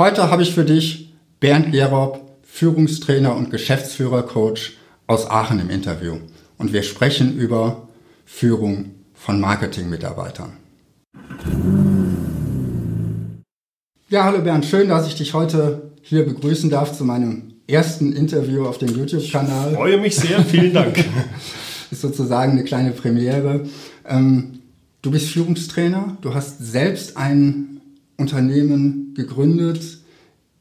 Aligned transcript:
Heute 0.00 0.30
habe 0.30 0.42
ich 0.42 0.54
für 0.54 0.64
dich 0.64 1.12
Bernd 1.40 1.72
Gerob, 1.72 2.22
Führungstrainer 2.42 3.36
und 3.36 3.50
Geschäftsführercoach 3.50 4.78
aus 5.06 5.28
Aachen 5.28 5.60
im 5.60 5.68
Interview. 5.68 6.16
Und 6.56 6.72
wir 6.72 6.84
sprechen 6.84 7.36
über 7.36 7.86
Führung 8.24 8.92
von 9.12 9.38
Marketingmitarbeitern. 9.38 10.52
Ja, 14.08 14.24
hallo 14.24 14.40
Bernd, 14.40 14.64
schön, 14.64 14.88
dass 14.88 15.06
ich 15.06 15.16
dich 15.16 15.34
heute 15.34 15.90
hier 16.00 16.24
begrüßen 16.24 16.70
darf 16.70 16.96
zu 16.96 17.04
meinem 17.04 17.56
ersten 17.66 18.14
Interview 18.14 18.64
auf 18.64 18.78
dem 18.78 18.96
YouTube-Kanal. 18.96 19.72
Ich 19.72 19.76
freue 19.76 20.00
mich 20.00 20.16
sehr, 20.16 20.42
vielen 20.46 20.72
Dank. 20.72 20.96
ist 21.90 22.00
sozusagen 22.00 22.52
eine 22.52 22.64
kleine 22.64 22.92
Premiere. 22.92 23.68
Ähm, 24.08 24.60
du 25.02 25.10
bist 25.10 25.28
Führungstrainer, 25.28 26.16
du 26.22 26.32
hast 26.32 26.58
selbst 26.58 27.18
ein 27.18 27.79
Unternehmen 28.20 29.14
gegründet 29.14 29.98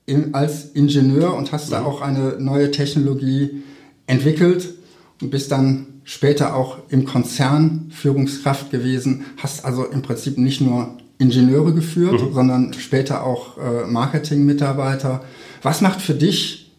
in, 0.05 0.34
als 0.34 0.71
Ingenieur 0.71 1.36
und 1.36 1.52
hast 1.52 1.71
ja. 1.71 1.79
da 1.79 1.86
auch 1.86 2.01
eine 2.01 2.38
neue 2.39 2.71
Technologie 2.71 3.64
entwickelt 4.07 4.74
und 5.21 5.29
bist 5.29 5.51
dann 5.51 5.86
später 6.04 6.56
auch 6.56 6.79
im 6.89 7.06
Konzern 7.06 7.92
Führungskraft 7.92 8.71
gewesen, 8.71 9.25
hast 9.37 9.65
also 9.65 9.86
im 9.86 10.01
Prinzip 10.01 10.37
nicht 10.37 10.61
nur 10.61 10.98
Ingenieure 11.20 11.74
geführt, 11.74 12.21
mhm. 12.21 12.34
sondern 12.34 12.74
später 12.74 13.24
auch 13.24 13.57
äh, 13.57 13.86
Marketing-Mitarbeiter. 13.86 15.23
Was 15.62 15.82
macht 15.82 16.01
für 16.01 16.15
dich 16.15 16.71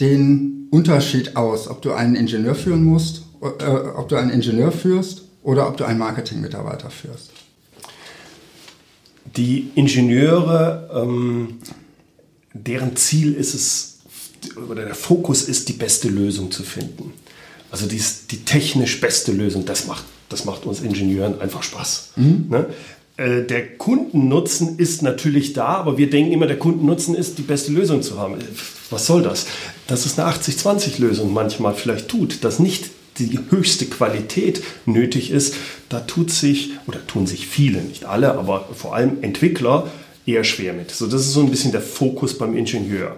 den 0.00 0.68
Unterschied 0.70 1.36
aus, 1.36 1.68
ob 1.68 1.82
du 1.82 1.92
einen 1.92 2.14
Ingenieur 2.14 2.54
führen 2.54 2.84
musst, 2.84 3.24
äh, 3.42 3.64
ob 3.66 4.08
du 4.08 4.16
einen 4.16 4.30
Ingenieur 4.30 4.72
führst 4.72 5.24
oder 5.42 5.68
ob 5.68 5.76
du 5.76 5.84
einen 5.84 5.98
Marketing-Mitarbeiter 5.98 6.90
führst? 6.90 7.32
Die 9.36 9.70
Ingenieure, 9.74 10.90
ähm, 10.94 11.58
deren 12.52 12.96
Ziel 12.96 13.34
ist 13.34 13.54
es, 13.54 13.98
oder 14.68 14.84
der 14.84 14.94
Fokus 14.94 15.44
ist, 15.44 15.68
die 15.68 15.74
beste 15.74 16.08
Lösung 16.08 16.50
zu 16.50 16.62
finden. 16.62 17.12
Also 17.70 17.86
die, 17.86 18.02
die 18.30 18.44
technisch 18.44 19.00
beste 19.00 19.32
Lösung, 19.32 19.64
das 19.64 19.86
macht, 19.86 20.04
das 20.28 20.44
macht 20.44 20.64
uns 20.64 20.80
Ingenieuren 20.80 21.40
einfach 21.40 21.62
Spaß. 21.62 22.12
Mhm. 22.16 22.46
Ne? 22.48 22.66
Äh, 23.18 23.42
der 23.42 23.76
Kundennutzen 23.76 24.78
ist 24.78 25.02
natürlich 25.02 25.52
da, 25.52 25.66
aber 25.66 25.98
wir 25.98 26.08
denken 26.08 26.32
immer, 26.32 26.46
der 26.46 26.58
Kundennutzen 26.58 27.14
ist, 27.14 27.36
die 27.36 27.42
beste 27.42 27.72
Lösung 27.72 28.02
zu 28.02 28.18
haben. 28.18 28.36
Was 28.90 29.06
soll 29.06 29.22
das? 29.22 29.46
Dass 29.86 30.06
es 30.06 30.18
eine 30.18 30.30
80-20-Lösung 30.32 31.32
manchmal 31.32 31.74
vielleicht 31.74 32.08
tut, 32.08 32.44
dass 32.44 32.58
nicht 32.58 32.90
die 33.26 33.38
höchste 33.50 33.86
Qualität 33.86 34.62
nötig 34.86 35.30
ist, 35.30 35.54
da 35.88 36.00
tut 36.00 36.30
sich, 36.30 36.70
oder 36.86 37.06
tun 37.06 37.26
sich 37.26 37.46
viele, 37.46 37.82
nicht 37.82 38.04
alle, 38.04 38.34
aber 38.34 38.68
vor 38.74 38.94
allem 38.94 39.22
Entwickler 39.22 39.90
eher 40.26 40.44
schwer 40.44 40.72
mit. 40.72 40.90
So, 40.90 41.06
das 41.06 41.22
ist 41.22 41.32
so 41.32 41.40
ein 41.40 41.50
bisschen 41.50 41.72
der 41.72 41.80
Fokus 41.80 42.36
beim 42.36 42.56
Ingenieur. 42.56 43.16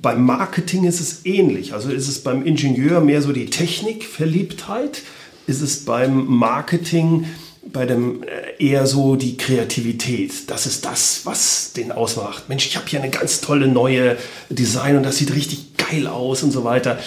Beim 0.00 0.24
Marketing 0.24 0.84
ist 0.84 1.00
es 1.00 1.24
ähnlich. 1.24 1.72
Also 1.72 1.90
ist 1.90 2.08
es 2.08 2.20
beim 2.20 2.44
Ingenieur 2.44 3.00
mehr 3.00 3.22
so 3.22 3.32
die 3.32 3.46
Technikverliebtheit, 3.46 5.02
ist 5.46 5.60
es 5.60 5.84
beim 5.84 6.26
Marketing 6.26 7.26
bei 7.64 7.86
dem 7.86 8.22
äh, 8.24 8.64
eher 8.64 8.86
so 8.86 9.16
die 9.16 9.36
Kreativität. 9.36 10.50
Das 10.50 10.66
ist 10.66 10.84
das, 10.84 11.20
was 11.24 11.72
den 11.72 11.92
ausmacht. 11.92 12.48
Mensch, 12.48 12.66
ich 12.66 12.76
habe 12.76 12.86
hier 12.88 13.00
eine 13.00 13.10
ganz 13.10 13.40
tolle 13.40 13.68
neue 13.68 14.16
Design 14.50 14.96
und 14.96 15.04
das 15.04 15.18
sieht 15.18 15.34
richtig 15.34 15.76
geil 15.76 16.06
aus 16.06 16.42
und 16.42 16.50
so 16.50 16.64
weiter. 16.64 16.98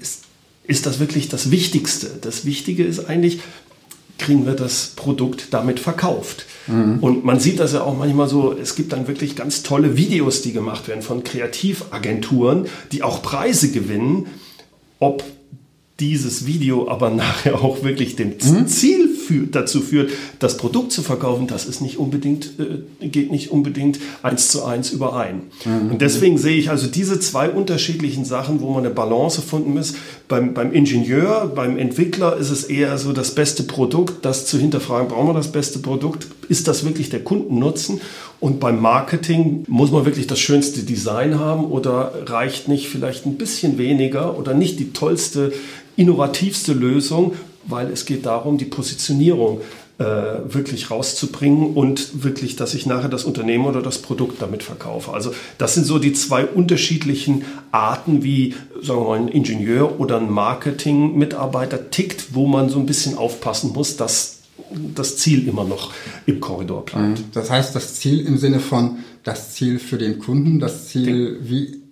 Ist, 0.00 0.24
ist 0.68 0.86
das 0.86 1.00
wirklich 1.00 1.28
das 1.28 1.50
Wichtigste? 1.50 2.10
Das 2.20 2.44
Wichtige 2.44 2.84
ist 2.84 3.06
eigentlich, 3.06 3.40
kriegen 4.18 4.46
wir 4.46 4.54
das 4.54 4.92
Produkt 4.94 5.48
damit 5.52 5.80
verkauft. 5.80 6.44
Mhm. 6.66 6.98
Und 7.00 7.24
man 7.24 7.40
sieht 7.40 7.58
das 7.58 7.72
ja 7.72 7.82
auch 7.82 7.96
manchmal 7.96 8.28
so, 8.28 8.52
es 8.52 8.76
gibt 8.76 8.92
dann 8.92 9.08
wirklich 9.08 9.34
ganz 9.34 9.62
tolle 9.62 9.96
Videos, 9.96 10.42
die 10.42 10.52
gemacht 10.52 10.86
werden 10.86 11.02
von 11.02 11.24
Kreativagenturen, 11.24 12.66
die 12.92 13.02
auch 13.02 13.22
Preise 13.22 13.70
gewinnen. 13.70 14.26
Ob 15.00 15.24
dieses 15.98 16.46
Video 16.46 16.88
aber 16.88 17.10
nachher 17.10 17.62
auch 17.62 17.82
wirklich 17.82 18.14
dem 18.14 18.34
mhm. 18.40 18.68
Ziel 18.68 19.07
führt, 19.28 19.54
dazu 19.54 19.80
führt, 19.80 20.10
das 20.38 20.56
Produkt 20.56 20.90
zu 20.90 21.02
verkaufen, 21.02 21.46
das 21.46 21.66
ist 21.66 21.82
nicht 21.82 21.98
unbedingt, 21.98 22.52
äh, 22.58 23.08
geht 23.08 23.30
nicht 23.30 23.50
unbedingt 23.50 23.98
eins 24.22 24.48
zu 24.48 24.64
eins 24.64 24.90
überein. 24.90 25.42
Mhm. 25.64 25.92
Und 25.92 26.00
deswegen 26.00 26.38
sehe 26.38 26.56
ich 26.56 26.70
also 26.70 26.86
diese 26.86 27.20
zwei 27.20 27.50
unterschiedlichen 27.50 28.24
Sachen, 28.24 28.60
wo 28.60 28.70
man 28.70 28.84
eine 28.84 28.94
Balance 28.94 29.42
finden 29.42 29.74
muss. 29.74 29.94
Beim, 30.28 30.54
beim 30.54 30.72
Ingenieur, 30.72 31.52
beim 31.54 31.78
Entwickler 31.78 32.36
ist 32.36 32.50
es 32.50 32.64
eher 32.64 32.96
so 32.96 33.12
das 33.12 33.34
beste 33.34 33.62
Produkt, 33.62 34.24
das 34.24 34.46
zu 34.46 34.58
hinterfragen, 34.58 35.08
brauchen 35.08 35.28
wir 35.28 35.34
das 35.34 35.52
beste 35.52 35.78
Produkt? 35.78 36.26
Ist 36.48 36.66
das 36.66 36.84
wirklich 36.84 37.10
der 37.10 37.22
Kundennutzen? 37.22 38.00
Und 38.40 38.60
beim 38.60 38.80
Marketing 38.80 39.64
muss 39.68 39.90
man 39.90 40.04
wirklich 40.04 40.26
das 40.26 40.38
schönste 40.38 40.82
Design 40.82 41.38
haben 41.38 41.64
oder 41.64 42.12
reicht 42.26 42.68
nicht 42.68 42.88
vielleicht 42.88 43.26
ein 43.26 43.36
bisschen 43.36 43.78
weniger 43.78 44.38
oder 44.38 44.54
nicht 44.54 44.78
die 44.78 44.92
tollste 44.92 45.52
innovativste 45.96 46.72
Lösung, 46.72 47.32
weil 47.68 47.90
es 47.90 48.06
geht 48.06 48.26
darum, 48.26 48.58
die 48.58 48.64
Positionierung 48.64 49.60
äh, 49.98 50.04
wirklich 50.04 50.90
rauszubringen 50.90 51.74
und 51.74 52.22
wirklich, 52.22 52.56
dass 52.56 52.74
ich 52.74 52.86
nachher 52.86 53.08
das 53.08 53.24
Unternehmen 53.24 53.66
oder 53.66 53.82
das 53.82 53.98
Produkt 53.98 54.40
damit 54.40 54.62
verkaufe. 54.62 55.12
Also 55.12 55.32
das 55.58 55.74
sind 55.74 55.84
so 55.84 55.98
die 55.98 56.12
zwei 56.12 56.46
unterschiedlichen 56.46 57.44
Arten, 57.72 58.22
wie 58.22 58.54
sagen 58.80 59.00
wir 59.00 59.08
mal, 59.08 59.18
ein 59.18 59.28
Ingenieur 59.28 59.98
oder 59.98 60.18
ein 60.18 60.30
Marketing-Mitarbeiter 60.30 61.90
tickt, 61.90 62.34
wo 62.34 62.46
man 62.46 62.68
so 62.68 62.78
ein 62.78 62.86
bisschen 62.86 63.18
aufpassen 63.18 63.72
muss, 63.72 63.96
dass 63.96 64.38
das 64.94 65.16
Ziel 65.16 65.48
immer 65.48 65.64
noch 65.64 65.92
im 66.26 66.40
Korridor 66.40 66.84
bleibt. 66.84 67.18
Mhm. 67.18 67.24
Das 67.32 67.50
heißt, 67.50 67.74
das 67.74 67.94
Ziel 67.94 68.24
im 68.26 68.38
Sinne 68.38 68.60
von 68.60 68.98
das 69.24 69.54
Ziel 69.54 69.78
für 69.78 69.98
den 69.98 70.18
Kunden, 70.18 70.60
das 70.60 70.88
Ziel, 70.88 71.38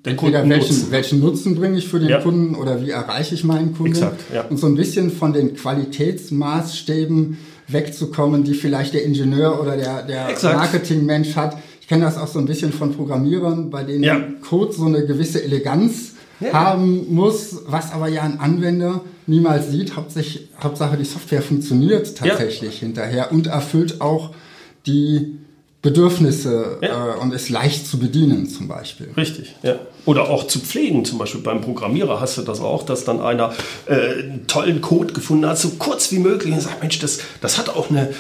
Den, 0.07 0.13
wie 0.13 0.27
entweder 0.27 0.49
welchen, 0.49 0.91
welchen 0.91 1.21
Nutzen 1.21 1.57
bringe 1.57 1.79
ich 1.79 1.89
für 1.89 1.99
den 1.99 2.09
ja. 2.09 2.21
Kunden 2.21 2.55
oder 2.55 2.81
wie 2.81 2.91
erreiche 2.91 3.35
ich 3.35 3.45
meinen 3.45 3.75
Kunden. 3.75 3.93
Exakt, 3.93 4.23
ja. 4.33 4.43
Und 4.43 4.59
so 4.59 4.67
ein 4.67 4.77
bisschen 4.77 5.11
von 5.11 5.33
den 5.33 5.55
Qualitätsmaßstäben 5.55 7.37
wegzukommen, 7.69 8.45
die 8.45 8.55
vielleicht 8.55 8.95
der 8.95 9.05
Ingenieur 9.05 9.61
oder 9.61 9.77
der, 9.77 10.03
der 10.03 10.29
Marketingmensch 10.43 11.35
hat. 11.35 11.59
Ich 11.81 11.89
kenne 11.89 12.05
das 12.05 12.17
auch 12.17 12.29
so 12.29 12.39
ein 12.39 12.47
bisschen 12.47 12.73
von 12.73 12.93
Programmierern, 12.93 13.71
bei 13.71 13.83
denen 13.83 14.05
ja. 14.05 14.21
Code 14.49 14.73
so 14.73 14.87
eine 14.87 15.05
gewisse 15.05 15.43
Eleganz 15.43 16.15
ja. 16.41 16.53
haben 16.53 17.13
muss, 17.13 17.63
was 17.67 17.93
aber 17.93 18.09
ja 18.09 18.23
ein 18.23 18.39
Anwender 18.39 19.03
niemals 19.27 19.71
sieht. 19.71 19.97
Hauptsächlich, 19.97 20.49
Hauptsache 20.63 20.97
die 20.97 21.05
Software 21.05 21.43
funktioniert 21.43 22.17
tatsächlich 22.17 22.79
hinterher 22.79 23.33
und 23.33 23.49
erfüllt 23.49 24.01
auch 24.01 24.31
die 24.87 25.39
Bedürfnisse 25.83 26.79
ja. 26.83 27.15
äh, 27.15 27.19
und 27.19 27.33
ist 27.33 27.49
leicht 27.49 27.87
zu 27.87 27.99
bedienen 27.99 28.49
zum 28.49 28.67
Beispiel. 28.67 29.09
Richtig, 29.17 29.55
ja. 29.63 29.79
Oder 30.05 30.29
auch 30.31 30.47
zu 30.47 30.61
pflegen, 30.61 31.05
zum 31.05 31.19
Beispiel 31.19 31.41
beim 31.41 31.61
Programmierer 31.61 32.21
hast 32.21 32.39
du 32.39 32.43
das 32.43 32.61
auch, 32.61 32.85
dass 32.85 33.05
dann 33.05 33.21
einer 33.21 33.53
äh, 33.87 33.95
einen 33.95 34.47
tollen 34.47 34.81
Code 34.81 35.13
gefunden 35.13 35.47
hat, 35.47 35.59
so 35.59 35.71
kurz 35.79 36.11
wie 36.13 36.19
möglich 36.19 36.53
und 36.53 36.61
sagt, 36.61 36.81
Mensch, 36.81 36.99
das, 36.99 37.21
das 37.41 37.59
hat 37.59 37.69
auch 37.69 37.91
eine, 37.91 38.11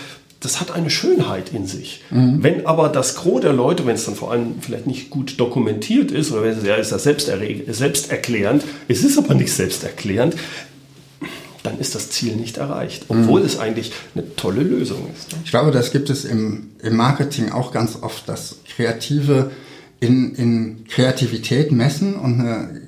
das 0.40 0.60
hat 0.60 0.70
eine 0.70 0.90
Schönheit 0.90 1.52
in 1.52 1.66
sich. 1.66 2.02
Mhm. 2.10 2.42
Wenn 2.42 2.66
aber 2.66 2.88
das 2.88 3.16
Gros 3.16 3.40
der 3.40 3.52
Leute, 3.52 3.86
wenn 3.86 3.94
es 3.94 4.04
dann 4.04 4.14
vor 4.14 4.30
allem 4.30 4.60
vielleicht 4.60 4.86
nicht 4.86 5.10
gut 5.10 5.40
dokumentiert 5.40 6.10
ist, 6.10 6.30
oder 6.30 6.42
wenn 6.42 6.58
es 6.58 6.64
ja 6.64 6.76
ist 6.76 6.92
das 6.92 7.04
selbsterklärend, 7.04 8.62
es 8.86 9.02
ist 9.02 9.18
aber 9.18 9.34
nicht 9.34 9.52
selbsterklärend, 9.52 10.36
dann 11.66 11.78
ist 11.78 11.94
das 11.94 12.10
Ziel 12.10 12.36
nicht 12.36 12.56
erreicht, 12.58 13.06
obwohl 13.08 13.40
mhm. 13.40 13.46
es 13.46 13.58
eigentlich 13.58 13.92
eine 14.14 14.34
tolle 14.36 14.62
Lösung 14.62 15.10
ist. 15.14 15.36
Ich 15.44 15.50
glaube, 15.50 15.72
das 15.72 15.90
gibt 15.90 16.08
es 16.10 16.24
im, 16.24 16.70
im 16.82 16.96
Marketing 16.96 17.50
auch 17.50 17.72
ganz 17.72 17.98
oft, 18.00 18.28
dass 18.28 18.60
Kreative 18.74 19.50
in, 20.00 20.34
in 20.34 20.84
Kreativität 20.88 21.72
messen 21.72 22.14
und 22.14 22.40
eine 22.40 22.82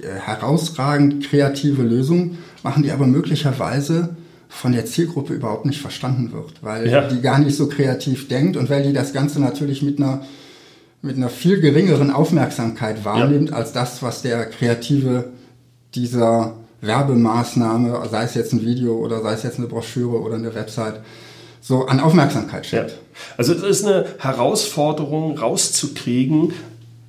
äh, 0.00 0.06
herausragend 0.20 1.24
kreative 1.24 1.82
Lösung 1.82 2.38
machen, 2.62 2.82
die 2.82 2.90
aber 2.90 3.06
möglicherweise 3.06 4.16
von 4.48 4.72
der 4.72 4.84
Zielgruppe 4.84 5.32
überhaupt 5.32 5.64
nicht 5.64 5.80
verstanden 5.80 6.32
wird, 6.32 6.62
weil 6.62 6.88
ja. 6.88 7.08
die 7.08 7.22
gar 7.22 7.38
nicht 7.38 7.56
so 7.56 7.68
kreativ 7.68 8.28
denkt 8.28 8.58
und 8.58 8.68
weil 8.68 8.82
die 8.82 8.92
das 8.92 9.14
Ganze 9.14 9.40
natürlich 9.40 9.82
mit 9.82 9.98
einer 9.98 10.22
mit 11.04 11.16
einer 11.16 11.30
viel 11.30 11.60
geringeren 11.60 12.12
Aufmerksamkeit 12.12 13.04
wahrnimmt 13.04 13.50
ja. 13.50 13.56
als 13.56 13.72
das, 13.72 14.04
was 14.04 14.22
der 14.22 14.46
Kreative 14.46 15.32
dieser 15.96 16.54
Werbemaßnahme, 16.82 18.02
sei 18.10 18.24
es 18.24 18.34
jetzt 18.34 18.52
ein 18.52 18.60
Video 18.60 18.96
oder 18.96 19.22
sei 19.22 19.32
es 19.32 19.42
jetzt 19.44 19.58
eine 19.58 19.68
Broschüre 19.68 20.20
oder 20.20 20.34
eine 20.34 20.54
Website, 20.54 21.00
so 21.60 21.86
an 21.86 22.00
Aufmerksamkeit 22.00 22.66
schenkt. 22.66 22.90
Ja. 22.90 22.96
Also 23.36 23.54
es 23.54 23.62
ist 23.62 23.86
eine 23.86 24.04
Herausforderung 24.18 25.38
rauszukriegen, 25.38 26.52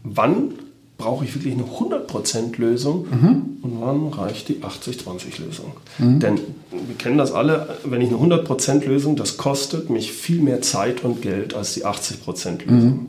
wann 0.04 0.54
brauche 0.98 1.26
ich 1.26 1.36
wirklich 1.36 1.54
eine 1.54 1.64
100% 1.64 2.60
Lösung 2.62 3.08
mhm. 3.10 3.58
und 3.64 3.82
wann 3.82 4.08
reicht 4.10 4.48
die 4.48 4.58
80-20-Lösung. 4.58 5.74
Mhm. 5.98 6.20
Denn 6.20 6.40
wir 6.72 6.96
kennen 6.98 7.18
das 7.18 7.32
alle, 7.32 7.78
wenn 7.84 8.00
ich 8.00 8.10
eine 8.10 8.18
100% 8.18 8.86
Lösung, 8.86 9.16
das 9.16 9.38
kostet 9.38 9.90
mich 9.90 10.14
viel 10.14 10.40
mehr 10.40 10.62
Zeit 10.62 11.04
und 11.04 11.22
Geld 11.22 11.56
als 11.56 11.74
die 11.74 11.86
80% 11.86 12.66
Lösung. 12.66 12.90
Mhm. 12.90 13.08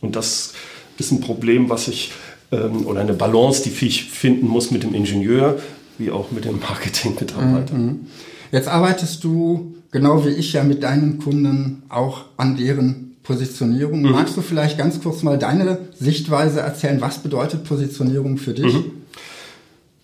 Und 0.00 0.16
das 0.16 0.52
ist 0.98 1.12
ein 1.12 1.20
Problem, 1.20 1.70
was 1.70 1.88
ich, 1.88 2.12
ähm, 2.50 2.86
oder 2.86 3.00
eine 3.00 3.14
Balance, 3.14 3.62
die 3.62 3.86
ich 3.86 4.04
finden 4.04 4.48
muss 4.48 4.70
mit 4.70 4.82
dem 4.82 4.94
Ingenieur, 4.94 5.58
wie 5.98 6.10
auch 6.10 6.30
mit 6.30 6.44
dem 6.44 6.60
Marketing-Mitarbeiter. 6.60 7.74
Mhm, 7.74 7.84
mhm. 7.84 8.00
Jetzt 8.50 8.68
arbeitest 8.68 9.24
du, 9.24 9.74
genau 9.90 10.24
wie 10.24 10.30
ich 10.30 10.52
ja, 10.52 10.62
mit 10.62 10.82
deinen 10.82 11.18
Kunden 11.18 11.82
auch 11.88 12.26
an 12.36 12.56
deren 12.56 13.16
Positionierung. 13.22 14.02
Mhm. 14.02 14.10
Magst 14.10 14.36
du 14.36 14.42
vielleicht 14.42 14.78
ganz 14.78 15.00
kurz 15.00 15.22
mal 15.22 15.38
deine 15.38 15.78
Sichtweise 15.98 16.60
erzählen? 16.60 17.00
Was 17.00 17.18
bedeutet 17.18 17.64
Positionierung 17.64 18.36
für 18.36 18.52
dich? 18.52 18.74
Mhm. 18.74 18.84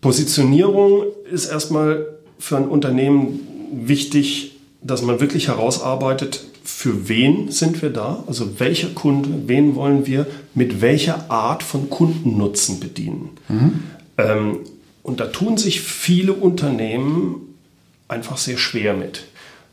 Positionierung 0.00 1.04
ist 1.30 1.46
erstmal 1.46 2.06
für 2.38 2.56
ein 2.56 2.68
Unternehmen 2.68 3.40
wichtig, 3.72 4.56
dass 4.80 5.02
man 5.02 5.20
wirklich 5.20 5.48
herausarbeitet, 5.48 6.44
für 6.62 7.08
wen 7.08 7.50
sind 7.50 7.82
wir 7.82 7.90
da? 7.90 8.22
Also 8.26 8.60
welcher 8.60 8.88
Kunde, 8.90 9.30
wen 9.46 9.74
wollen 9.74 10.06
wir 10.06 10.26
mit 10.54 10.80
welcher 10.80 11.30
Art 11.30 11.62
von 11.62 11.90
Kundennutzen 11.90 12.78
bedienen? 12.78 13.30
Mhm. 13.48 13.72
Ähm, 14.18 14.58
und 15.08 15.20
da 15.20 15.26
tun 15.26 15.56
sich 15.56 15.80
viele 15.80 16.34
Unternehmen 16.34 17.54
einfach 18.08 18.36
sehr 18.36 18.58
schwer 18.58 18.92
mit. 18.92 19.24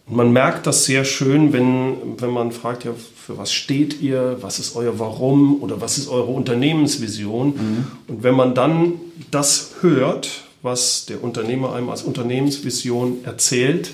Und 0.07 0.15
man 0.15 0.31
merkt 0.31 0.65
das 0.65 0.85
sehr 0.85 1.03
schön, 1.03 1.51
wenn, 1.51 1.97
wenn 2.21 2.29
man 2.29 2.53
fragt, 2.53 2.85
ja, 2.85 2.91
für 2.93 3.37
was 3.37 3.51
steht 3.51 4.01
ihr, 4.01 4.37
was 4.39 4.59
ist 4.59 4.77
euer 4.77 4.97
Warum 4.97 5.61
oder 5.61 5.81
was 5.81 5.97
ist 5.97 6.07
eure 6.07 6.31
Unternehmensvision? 6.31 7.47
Mhm. 7.47 7.87
Und 8.07 8.23
wenn 8.23 8.33
man 8.33 8.55
dann 8.55 8.93
das 9.29 9.71
hört, 9.81 10.29
was 10.61 11.05
der 11.05 11.21
Unternehmer 11.21 11.73
einem 11.75 11.89
als 11.89 12.03
Unternehmensvision 12.03 13.25
erzählt, 13.25 13.91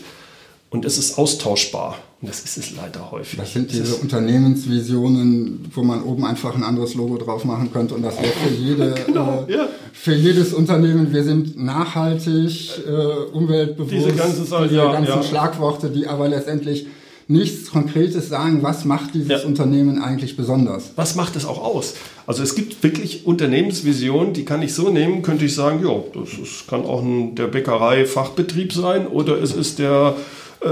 und 0.72 0.86
es 0.86 0.98
ist 0.98 1.18
austauschbar. 1.18 1.98
Und 2.22 2.30
das 2.30 2.40
ist 2.42 2.58
es 2.58 2.76
leider 2.76 3.12
häufig. 3.12 3.38
Das 3.38 3.52
sind 3.52 3.72
diese 3.72 3.96
Unternehmensvisionen, 3.96 5.70
wo 5.74 5.84
man 5.84 6.02
oben 6.04 6.24
einfach 6.24 6.56
ein 6.56 6.64
anderes 6.64 6.96
Logo 6.96 7.18
drauf 7.18 7.46
machen 7.46 7.72
könnte. 7.74 7.94
Und 7.94 8.04
das 8.04 8.16
wäre 8.18 8.32
für, 8.32 8.54
jede, 8.54 8.96
genau, 9.06 9.46
äh, 9.48 9.54
ja. 9.54 9.68
für 9.92 10.14
jedes 10.14 10.54
Unternehmen, 10.54 11.12
wir 11.12 11.24
sind 11.24 11.62
nachhaltig, 11.62 12.70
äh, 12.88 12.92
umweltbewusst, 13.34 13.92
diese, 13.92 14.14
ganze 14.14 14.46
Zeit, 14.46 14.70
diese 14.70 14.78
ja, 14.78 14.92
ganzen 14.92 15.12
ja. 15.12 15.24
Schlagworte, 15.24 15.90
die 15.90 16.08
aber 16.08 16.30
letztendlich 16.30 16.88
nichts 17.28 17.72
Konkretes 17.72 18.30
sagen, 18.30 18.62
was 18.62 18.86
macht 18.86 19.14
dieses 19.14 19.30
ja. 19.30 19.44
Unternehmen 19.44 20.02
eigentlich 20.02 20.38
besonders? 20.38 20.92
Was 20.96 21.16
macht 21.16 21.36
es 21.36 21.46
auch 21.46 21.64
aus? 21.64 21.96
Also 22.28 22.44
es 22.44 22.56
gibt 22.56 22.82
wirklich 22.84 23.26
Unternehmensvisionen, 23.26 24.34
die 24.34 24.46
kann 24.46 24.62
ich 24.62 24.74
so 24.74 24.90
nehmen, 24.90 25.22
könnte 25.22 25.46
ich 25.46 25.56
sagen, 25.56 25.86
ja, 25.86 26.04
das 26.14 26.34
ist, 26.34 26.68
kann 26.68 26.86
auch 26.86 27.02
ein, 27.02 27.36
der 27.36 27.48
Bäckerei-Fachbetrieb 27.48 28.74
sein 28.74 29.08
oder 29.08 29.42
es 29.42 29.54
ist 29.54 29.80
der 29.80 30.16
äh, 30.62 30.68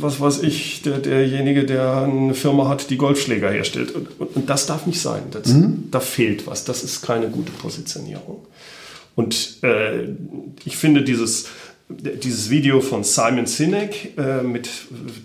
was 0.00 0.20
weiß 0.20 0.42
ich, 0.42 0.82
der, 0.82 0.98
derjenige, 0.98 1.64
der 1.64 2.02
eine 2.02 2.34
Firma 2.34 2.68
hat, 2.68 2.90
die 2.90 2.96
Golfschläger 2.96 3.50
herstellt. 3.50 3.92
Und, 3.92 4.08
und, 4.20 4.36
und 4.36 4.50
das 4.50 4.66
darf 4.66 4.86
nicht 4.86 5.00
sein. 5.00 5.22
Das, 5.30 5.48
mhm. 5.48 5.88
Da 5.90 6.00
fehlt 6.00 6.46
was. 6.46 6.64
Das 6.64 6.82
ist 6.82 7.02
keine 7.02 7.28
gute 7.28 7.52
Positionierung. 7.52 8.46
Und 9.16 9.58
äh, 9.62 10.08
ich 10.64 10.76
finde 10.76 11.02
dieses 11.02 11.46
dieses 11.90 12.50
Video 12.50 12.80
von 12.80 13.04
Simon 13.04 13.46
Sinek 13.46 14.16
äh, 14.16 14.42
mit 14.42 14.68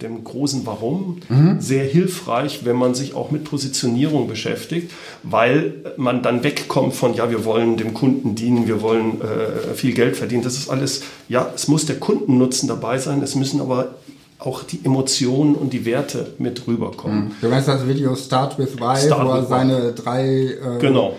dem 0.01 0.23
großen 0.23 0.65
Warum 0.65 1.21
mhm. 1.29 1.59
sehr 1.59 1.85
hilfreich, 1.85 2.65
wenn 2.65 2.75
man 2.75 2.95
sich 2.95 3.13
auch 3.13 3.31
mit 3.31 3.43
Positionierung 3.43 4.27
beschäftigt, 4.27 4.91
weil 5.23 5.73
man 5.97 6.21
dann 6.21 6.43
wegkommt 6.43 6.93
von, 6.93 7.13
ja, 7.13 7.29
wir 7.29 7.45
wollen 7.45 7.77
dem 7.77 7.93
Kunden 7.93 8.35
dienen, 8.35 8.67
wir 8.67 8.81
wollen 8.81 9.21
äh, 9.21 9.75
viel 9.75 9.93
Geld 9.93 10.15
verdienen. 10.17 10.43
Das 10.43 10.57
ist 10.57 10.69
alles, 10.69 11.03
ja, 11.29 11.51
es 11.55 11.67
muss 11.67 11.85
der 11.85 11.99
Kundennutzen 11.99 12.67
dabei 12.67 12.97
sein, 12.97 13.21
es 13.21 13.35
müssen 13.35 13.61
aber 13.61 13.95
auch 14.39 14.63
die 14.63 14.81
Emotionen 14.83 15.55
und 15.55 15.71
die 15.71 15.85
Werte 15.85 16.33
mit 16.37 16.67
rüberkommen. 16.67 17.25
Mhm. 17.25 17.31
Du 17.41 17.49
weißt 17.49 17.67
das 17.67 17.87
Video 17.87 18.15
Start 18.15 18.59
with 18.59 18.77
Why, 18.77 18.97
Start 18.97 19.25
wo 19.25 19.31
er 19.31 19.45
seine 19.45 19.93
drei 19.93 20.25
äh, 20.25 20.79
genau. 20.79 21.15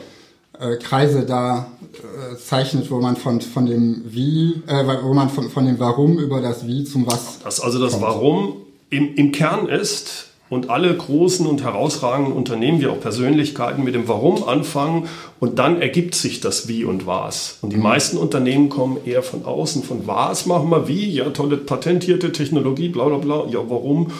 Äh, 0.60 0.76
Kreise 0.76 1.26
da 1.26 1.66
äh, 1.92 2.36
zeichnet, 2.36 2.90
wo 2.90 2.98
man 2.98 3.16
von, 3.16 3.40
von 3.40 3.66
dem 3.66 4.04
Wie, 4.06 4.62
äh, 4.66 4.84
wo 5.02 5.12
man 5.12 5.28
von, 5.28 5.50
von 5.50 5.66
dem 5.66 5.78
Warum 5.78 6.18
über 6.18 6.40
das 6.40 6.66
Wie 6.66 6.84
zum 6.84 7.06
Was. 7.06 7.40
Das 7.44 7.60
also 7.60 7.78
das 7.78 7.92
kommt. 7.92 8.02
Warum 8.04 8.56
im, 8.90 9.14
im 9.16 9.32
Kern 9.32 9.68
ist 9.68 10.28
und 10.48 10.70
alle 10.70 10.96
großen 10.96 11.46
und 11.46 11.62
herausragenden 11.62 12.32
Unternehmen, 12.32 12.80
wie 12.80 12.86
auch 12.86 13.00
Persönlichkeiten, 13.00 13.84
mit 13.84 13.94
dem 13.94 14.08
Warum 14.08 14.44
anfangen 14.44 15.08
und 15.40 15.58
dann 15.58 15.82
ergibt 15.82 16.14
sich 16.14 16.40
das 16.40 16.68
Wie 16.68 16.84
und 16.84 17.06
Was. 17.06 17.58
Und 17.62 17.72
die 17.72 17.76
mhm. 17.76 17.82
meisten 17.82 18.16
Unternehmen 18.16 18.68
kommen 18.68 18.98
eher 19.04 19.22
von 19.22 19.44
außen, 19.44 19.82
von 19.82 20.06
Was 20.06 20.46
machen 20.46 20.70
wir 20.70 20.88
wie, 20.88 21.10
ja, 21.10 21.28
tolle 21.30 21.56
patentierte 21.56 22.32
Technologie, 22.32 22.88
bla 22.88 23.06
bla 23.06 23.18
bla, 23.18 23.46
ja, 23.50 23.58
warum? 23.68 24.12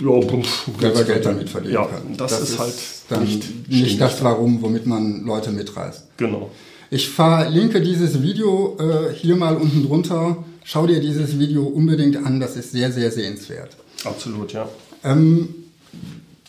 Ja, 0.00 0.20
pff, 0.20 0.70
Selber 0.80 1.04
Geld 1.04 1.24
damit 1.24 1.48
verdienen 1.48 1.74
ja, 1.74 1.84
kann. 1.84 2.16
Das, 2.16 2.30
das 2.30 2.42
ist, 2.42 2.50
ist 2.50 2.58
halt 2.58 2.74
dann 3.08 3.24
nicht, 3.24 3.68
nicht 3.68 4.00
das 4.00 4.22
Warum, 4.22 4.62
womit 4.62 4.86
man 4.86 5.24
Leute 5.24 5.50
mitreißt. 5.50 6.16
Genau. 6.16 6.50
Ich 6.90 7.08
verlinke 7.08 7.80
dieses 7.80 8.22
Video 8.22 8.76
äh, 8.78 9.14
hier 9.14 9.36
mal 9.36 9.56
unten 9.56 9.86
drunter. 9.86 10.44
Schau 10.64 10.86
dir 10.86 11.00
dieses 11.00 11.38
Video 11.38 11.64
unbedingt 11.64 12.16
an, 12.16 12.38
das 12.38 12.56
ist 12.56 12.72
sehr, 12.72 12.92
sehr 12.92 13.10
sehenswert. 13.10 13.76
Absolut, 14.04 14.52
ja. 14.52 14.68
Ähm, 15.02 15.48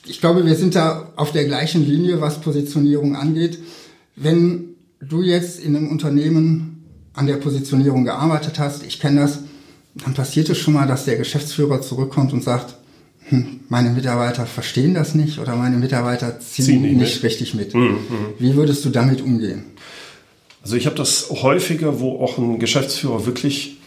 ich 0.06 0.20
glaube, 0.20 0.46
wir 0.46 0.56
sind 0.56 0.76
da 0.76 1.12
auf 1.16 1.32
der 1.32 1.46
gleichen 1.46 1.88
Linie, 1.88 2.20
was 2.20 2.42
Positionierung 2.42 3.16
angeht. 3.16 3.60
Wenn 4.16 4.76
du 5.02 5.22
jetzt 5.22 5.60
in 5.60 5.76
einem 5.76 5.90
Unternehmen 5.90 6.84
an 7.14 7.28
der 7.28 7.38
Positionierung 7.38 8.04
gearbeitet 8.04 8.60
hast, 8.60 8.84
ich 8.86 9.00
kenne 9.00 9.22
das, 9.22 9.40
dann 9.96 10.14
passiert 10.14 10.50
es 10.50 10.58
schon 10.58 10.74
mal, 10.74 10.88
dass 10.88 11.06
der 11.06 11.18
Geschäftsführer 11.18 11.82
zurückkommt 11.82 12.34
und 12.34 12.44
sagt, 12.44 12.76
hm, 13.34 13.62
meine 13.68 13.90
Mitarbeiter 13.90 14.46
verstehen 14.46 14.94
das 14.94 15.16
nicht 15.16 15.40
oder 15.40 15.56
meine 15.56 15.78
Mitarbeiter 15.78 16.40
ziehen, 16.40 16.66
ziehen 16.66 16.82
nicht, 16.84 16.98
nicht 16.98 17.24
richtig 17.24 17.56
mit. 17.56 17.74
Mhm. 17.74 17.98
Wie 18.38 18.56
würdest 18.56 18.86
du 18.86 18.90
damit 18.90 19.22
umgehen? 19.22 19.64
Also 20.62 20.76
ich 20.76 20.86
habe 20.86 20.96
das 20.96 21.30
häufiger, 21.30 22.00
wo 22.00 22.20
auch 22.24 22.38
ein 22.38 22.60
Geschäftsführer 22.60 23.26
wirklich, 23.26 23.78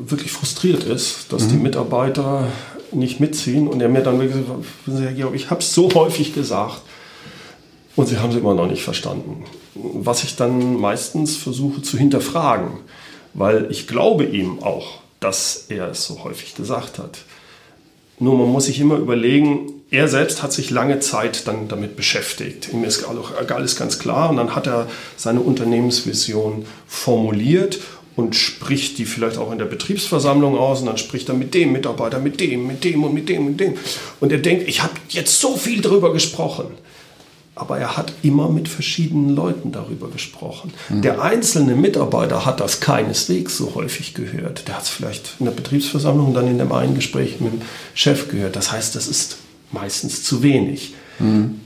wirklich 0.00 0.32
frustriert 0.32 0.84
ist, 0.84 1.32
dass 1.32 1.44
mhm. 1.44 1.50
die 1.50 1.56
Mitarbeiter 1.56 2.48
nicht 2.92 3.20
mitziehen 3.20 3.68
und 3.68 3.82
er 3.82 3.90
mir 3.90 4.02
dann 4.02 4.18
wirklich 4.18 4.44
sagt, 4.86 5.34
ich 5.34 5.50
habe 5.50 5.60
es 5.60 5.74
so 5.74 5.92
häufig 5.92 6.34
gesagt 6.34 6.80
und 7.94 8.08
sie 8.08 8.18
haben 8.18 8.30
es 8.30 8.36
immer 8.36 8.54
noch 8.54 8.66
nicht 8.66 8.84
verstanden. 8.84 9.44
Was 9.74 10.24
ich 10.24 10.36
dann 10.36 10.76
meistens 10.76 11.36
versuche 11.36 11.82
zu 11.82 11.98
hinterfragen, 11.98 12.78
weil 13.34 13.70
ich 13.70 13.86
glaube 13.86 14.24
ihm 14.24 14.62
auch, 14.62 15.00
dass 15.20 15.66
er 15.68 15.90
es 15.90 16.06
so 16.06 16.24
häufig 16.24 16.54
gesagt 16.54 16.98
hat. 16.98 17.18
Nur 18.18 18.38
man 18.38 18.48
muss 18.48 18.66
sich 18.66 18.80
immer 18.80 18.96
überlegen, 18.96 19.72
er 19.90 20.08
selbst 20.08 20.42
hat 20.42 20.52
sich 20.52 20.70
lange 20.70 21.00
Zeit 21.00 21.46
dann 21.46 21.68
damit 21.68 21.96
beschäftigt. 21.96 22.70
Ihm 22.72 22.82
ist 22.84 23.04
alles 23.04 23.76
ganz 23.76 23.98
klar 23.98 24.30
und 24.30 24.36
dann 24.36 24.56
hat 24.56 24.66
er 24.66 24.88
seine 25.16 25.40
Unternehmensvision 25.40 26.66
formuliert 26.86 27.78
und 28.16 28.34
spricht 28.34 28.98
die 28.98 29.04
vielleicht 29.04 29.36
auch 29.36 29.52
in 29.52 29.58
der 29.58 29.66
Betriebsversammlung 29.66 30.56
aus 30.56 30.80
und 30.80 30.86
dann 30.86 30.98
spricht 30.98 31.28
er 31.28 31.34
mit 31.34 31.54
dem 31.54 31.72
Mitarbeiter, 31.72 32.18
mit 32.18 32.40
dem, 32.40 32.66
mit 32.66 32.82
dem 32.82 33.04
und 33.04 33.14
mit 33.14 33.28
dem 33.28 33.46
und 33.46 33.58
dem. 33.58 33.74
Und 34.20 34.32
er 34.32 34.38
denkt, 34.38 34.66
ich 34.66 34.82
habe 34.82 34.94
jetzt 35.10 35.38
so 35.38 35.56
viel 35.56 35.82
darüber 35.82 36.12
gesprochen. 36.12 36.66
Aber 37.56 37.78
er 37.78 37.96
hat 37.96 38.12
immer 38.22 38.50
mit 38.50 38.68
verschiedenen 38.68 39.34
Leuten 39.34 39.72
darüber 39.72 40.08
gesprochen. 40.08 40.74
Mhm. 40.90 41.00
Der 41.02 41.22
einzelne 41.22 41.74
Mitarbeiter 41.74 42.44
hat 42.44 42.60
das 42.60 42.80
keineswegs 42.80 43.56
so 43.56 43.74
häufig 43.74 44.12
gehört. 44.12 44.68
Der 44.68 44.76
hat 44.76 44.82
es 44.82 44.90
vielleicht 44.90 45.36
in 45.40 45.46
der 45.46 45.52
Betriebsversammlung 45.52 46.28
und 46.28 46.34
dann 46.34 46.48
in 46.48 46.58
dem 46.58 46.70
einen 46.70 46.94
Gespräch 46.94 47.40
mit 47.40 47.54
dem 47.54 47.62
Chef 47.94 48.28
gehört. 48.28 48.56
Das 48.56 48.72
heißt, 48.72 48.94
das 48.94 49.08
ist 49.08 49.38
meistens 49.72 50.22
zu 50.22 50.42
wenig. 50.42 50.94
Mhm. 51.18 51.62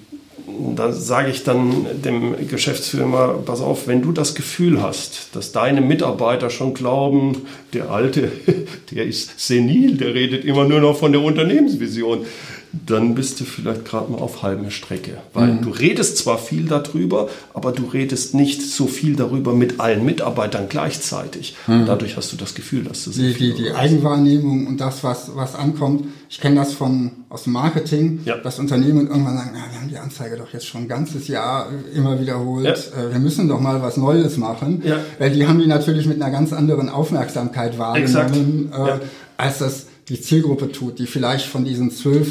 Da 0.76 0.92
sage 0.92 1.30
ich 1.30 1.44
dann 1.44 1.86
dem 2.04 2.48
Geschäftsführer, 2.48 3.42
pass 3.44 3.60
auf, 3.60 3.86
wenn 3.86 4.02
du 4.02 4.12
das 4.12 4.34
Gefühl 4.34 4.82
hast, 4.82 5.28
dass 5.32 5.52
deine 5.52 5.80
Mitarbeiter 5.80 6.50
schon 6.50 6.74
glauben, 6.74 7.42
der 7.72 7.90
Alte, 7.90 8.30
der 8.92 9.06
ist 9.06 9.38
senil, 9.38 9.96
der 9.96 10.14
redet 10.14 10.44
immer 10.44 10.64
nur 10.64 10.80
noch 10.80 10.98
von 10.98 11.12
der 11.12 11.22
Unternehmensvision, 11.22 12.26
dann 12.72 13.14
bist 13.14 13.40
du 13.40 13.44
vielleicht 13.44 13.84
gerade 13.84 14.12
mal 14.12 14.18
auf 14.18 14.42
halber 14.42 14.70
Strecke. 14.70 15.18
Weil 15.34 15.54
mhm. 15.54 15.62
du 15.62 15.70
redest 15.70 16.18
zwar 16.18 16.38
viel 16.38 16.66
darüber, 16.66 17.28
aber 17.52 17.72
du 17.72 17.84
redest 17.84 18.34
nicht 18.34 18.62
so 18.62 18.86
viel 18.86 19.16
darüber 19.16 19.54
mit 19.54 19.80
allen 19.80 20.04
Mitarbeitern 20.04 20.68
gleichzeitig. 20.68 21.56
Mhm. 21.66 21.86
Dadurch 21.86 22.16
hast 22.16 22.32
du 22.32 22.36
das 22.36 22.54
Gefühl, 22.54 22.84
dass 22.84 23.04
du 23.04 23.10
die, 23.10 23.34
die, 23.34 23.54
die 23.54 23.72
Eigenwahrnehmung 23.72 24.68
und 24.68 24.80
das, 24.80 25.02
was, 25.02 25.34
was 25.34 25.56
ankommt. 25.56 26.06
Ich 26.28 26.40
kenne 26.40 26.56
das 26.56 26.72
von, 26.72 27.10
aus 27.28 27.44
dem 27.44 27.54
Marketing, 27.54 28.20
ja. 28.24 28.36
dass 28.36 28.60
Unternehmen 28.60 29.08
irgendwann 29.08 29.36
sagen, 29.36 29.50
na, 29.52 29.72
wir 29.72 29.80
haben 29.80 29.88
die 29.88 29.98
Anzeige 29.98 30.36
doch 30.36 30.52
jetzt 30.52 30.66
schon 30.66 30.82
ein 30.82 30.88
ganzes 30.88 31.26
Jahr 31.26 31.68
immer 31.92 32.20
wiederholt. 32.20 32.66
Ja. 32.66 33.02
Äh, 33.02 33.12
wir 33.12 33.18
müssen 33.18 33.48
doch 33.48 33.60
mal 33.60 33.82
was 33.82 33.96
Neues 33.96 34.36
machen. 34.36 34.82
Ja. 34.84 34.98
Weil 35.18 35.30
die 35.32 35.46
haben 35.46 35.58
die 35.58 35.66
natürlich 35.66 36.06
mit 36.06 36.22
einer 36.22 36.30
ganz 36.30 36.52
anderen 36.52 36.88
Aufmerksamkeit 36.88 37.78
wahrgenommen, 37.78 38.72
äh, 38.72 39.00
als 39.36 39.58
das 39.58 39.86
die 40.08 40.20
Zielgruppe 40.20 40.72
tut, 40.72 40.98
die 40.98 41.06
vielleicht 41.06 41.46
von 41.46 41.64
diesen 41.64 41.90
zwölf 41.90 42.28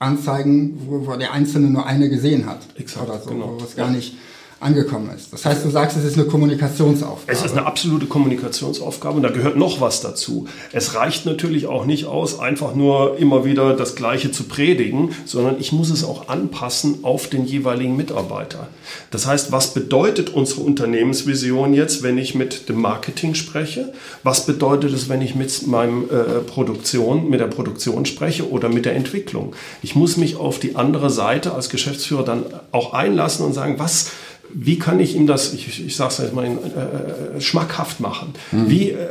Anzeigen, 0.00 0.80
wo, 0.86 1.06
wo 1.06 1.14
der 1.16 1.32
Einzelne 1.32 1.68
nur 1.68 1.86
eine 1.86 2.08
gesehen 2.08 2.46
hat. 2.46 2.60
Exakt, 2.74 3.08
oder 3.08 3.20
so, 3.20 3.30
genau. 3.30 3.56
wo 3.60 3.64
es 3.64 3.76
gar 3.76 3.86
ja. 3.86 3.92
nicht 3.92 4.16
angekommen 4.60 5.10
ist. 5.16 5.32
Das 5.32 5.46
heißt, 5.46 5.64
du 5.64 5.70
sagst, 5.70 5.96
es 5.96 6.04
ist 6.04 6.18
eine 6.18 6.26
Kommunikationsaufgabe. 6.26 7.32
Es 7.32 7.42
ist 7.42 7.56
eine 7.56 7.66
absolute 7.66 8.04
Kommunikationsaufgabe 8.04 9.16
und 9.16 9.22
da 9.22 9.30
gehört 9.30 9.56
noch 9.56 9.80
was 9.80 10.02
dazu. 10.02 10.46
Es 10.72 10.94
reicht 10.94 11.24
natürlich 11.24 11.66
auch 11.66 11.86
nicht 11.86 12.04
aus, 12.04 12.38
einfach 12.38 12.74
nur 12.74 13.16
immer 13.18 13.46
wieder 13.46 13.74
das 13.74 13.94
Gleiche 13.94 14.32
zu 14.32 14.44
predigen, 14.44 15.14
sondern 15.24 15.56
ich 15.58 15.72
muss 15.72 15.88
es 15.88 16.04
auch 16.04 16.28
anpassen 16.28 16.98
auf 17.02 17.28
den 17.28 17.46
jeweiligen 17.46 17.96
Mitarbeiter. 17.96 18.68
Das 19.10 19.26
heißt, 19.26 19.50
was 19.50 19.72
bedeutet 19.72 20.28
unsere 20.28 20.60
Unternehmensvision 20.60 21.72
jetzt, 21.72 22.02
wenn 22.02 22.18
ich 22.18 22.34
mit 22.34 22.68
dem 22.68 22.82
Marketing 22.82 23.34
spreche? 23.34 23.94
Was 24.22 24.44
bedeutet 24.44 24.92
es, 24.92 25.08
wenn 25.08 25.22
ich 25.22 25.34
mit 25.34 25.66
meinem 25.66 26.04
äh, 26.04 26.40
Produktion, 26.40 27.30
mit 27.30 27.40
der 27.40 27.46
Produktion 27.46 28.04
spreche 28.04 28.50
oder 28.50 28.68
mit 28.68 28.84
der 28.84 28.94
Entwicklung? 28.94 29.54
Ich 29.80 29.94
muss 29.94 30.18
mich 30.18 30.36
auf 30.36 30.58
die 30.58 30.76
andere 30.76 31.08
Seite 31.08 31.54
als 31.54 31.70
Geschäftsführer 31.70 32.24
dann 32.24 32.44
auch 32.72 32.92
einlassen 32.92 33.46
und 33.46 33.54
sagen, 33.54 33.78
was 33.78 34.10
wie 34.54 34.78
kann 34.78 35.00
ich 35.00 35.14
ihm 35.14 35.26
das, 35.26 35.52
ich, 35.52 35.86
ich 35.86 35.96
sage 35.96 36.12
es 36.12 36.18
jetzt 36.18 36.34
mal, 36.34 36.46
äh, 36.46 37.36
äh, 37.36 37.40
schmackhaft 37.40 38.00
machen? 38.00 38.34
Mhm. 38.52 38.70
Wie 38.70 38.90
äh, 38.90 39.08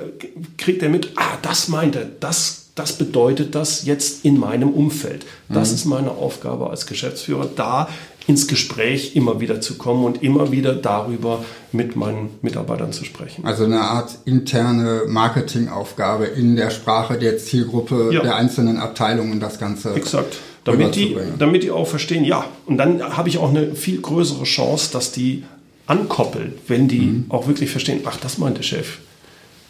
kriegt 0.57 0.81
er 0.83 0.89
mit, 0.89 1.11
ah, 1.15 1.37
das 1.41 1.67
meint 1.67 1.95
er, 1.95 2.05
das, 2.19 2.67
das 2.75 2.93
bedeutet 2.93 3.55
das 3.55 3.85
jetzt 3.85 4.25
in 4.25 4.39
meinem 4.39 4.69
Umfeld. 4.69 5.25
Das 5.49 5.69
mhm. 5.69 5.75
ist 5.75 5.85
meine 5.85 6.11
Aufgabe 6.11 6.69
als 6.69 6.85
Geschäftsführer, 6.85 7.49
da 7.55 7.89
ins 8.27 8.47
Gespräch 8.47 9.15
immer 9.15 9.39
wieder 9.39 9.59
zu 9.59 9.75
kommen 9.75 10.05
und 10.05 10.21
immer 10.21 10.51
wieder 10.51 10.75
darüber 10.75 11.43
mit 11.71 11.95
meinen 11.95 12.29
Mitarbeitern 12.43 12.93
zu 12.93 13.03
sprechen. 13.03 13.43
Also 13.43 13.65
eine 13.65 13.81
Art 13.81 14.19
interne 14.25 15.03
Marketingaufgabe 15.07 16.25
in 16.25 16.55
der 16.55 16.69
Sprache 16.69 17.17
der 17.17 17.39
Zielgruppe 17.39 18.11
ja. 18.13 18.21
der 18.21 18.35
einzelnen 18.35 18.77
Abteilungen 18.77 19.39
das 19.39 19.57
Ganze. 19.57 19.93
Exakt 19.95 20.37
damit 20.71 20.95
die, 20.95 21.15
damit 21.37 21.63
die 21.63 21.71
auch 21.71 21.87
verstehen, 21.87 22.23
ja. 22.23 22.45
Und 22.65 22.77
dann 22.77 23.01
habe 23.01 23.29
ich 23.29 23.37
auch 23.37 23.49
eine 23.49 23.75
viel 23.75 24.01
größere 24.01 24.43
Chance, 24.43 24.91
dass 24.91 25.11
die 25.11 25.43
ankoppeln, 25.87 26.53
wenn 26.67 26.87
die 26.87 26.99
mhm. 26.99 27.25
auch 27.29 27.47
wirklich 27.47 27.69
verstehen, 27.69 28.01
ach, 28.05 28.17
das 28.17 28.37
meint 28.37 28.57
der 28.57 28.63
Chef. 28.63 28.99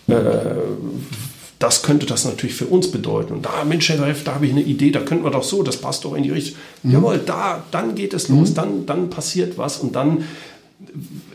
Äh, 0.07 0.13
das 1.59 1.83
könnte 1.83 2.05
das 2.05 2.23
natürlich 2.25 2.55
für 2.55 2.65
uns 2.65 2.89
bedeuten. 2.89 3.33
Und 3.33 3.45
da, 3.45 3.63
Mensch, 3.65 3.89
Herr 3.89 3.97
Chef, 3.97 4.23
da 4.23 4.35
habe 4.35 4.45
ich 4.45 4.51
eine 4.51 4.61
Idee, 4.61 4.91
da 4.91 5.01
könnten 5.01 5.25
wir 5.25 5.31
doch 5.31 5.43
so, 5.43 5.61
das 5.61 5.77
passt 5.77 6.05
doch 6.05 6.15
in 6.15 6.23
die 6.23 6.31
Richtung. 6.31 6.57
Mhm. 6.83 6.91
Jawohl, 6.91 7.21
da, 7.25 7.63
dann 7.71 7.95
geht 7.95 8.13
es 8.13 8.29
los, 8.29 8.51
mhm. 8.51 8.55
dann, 8.55 8.85
dann 8.85 9.09
passiert 9.09 9.57
was 9.57 9.77
und 9.77 9.95
dann 9.95 10.23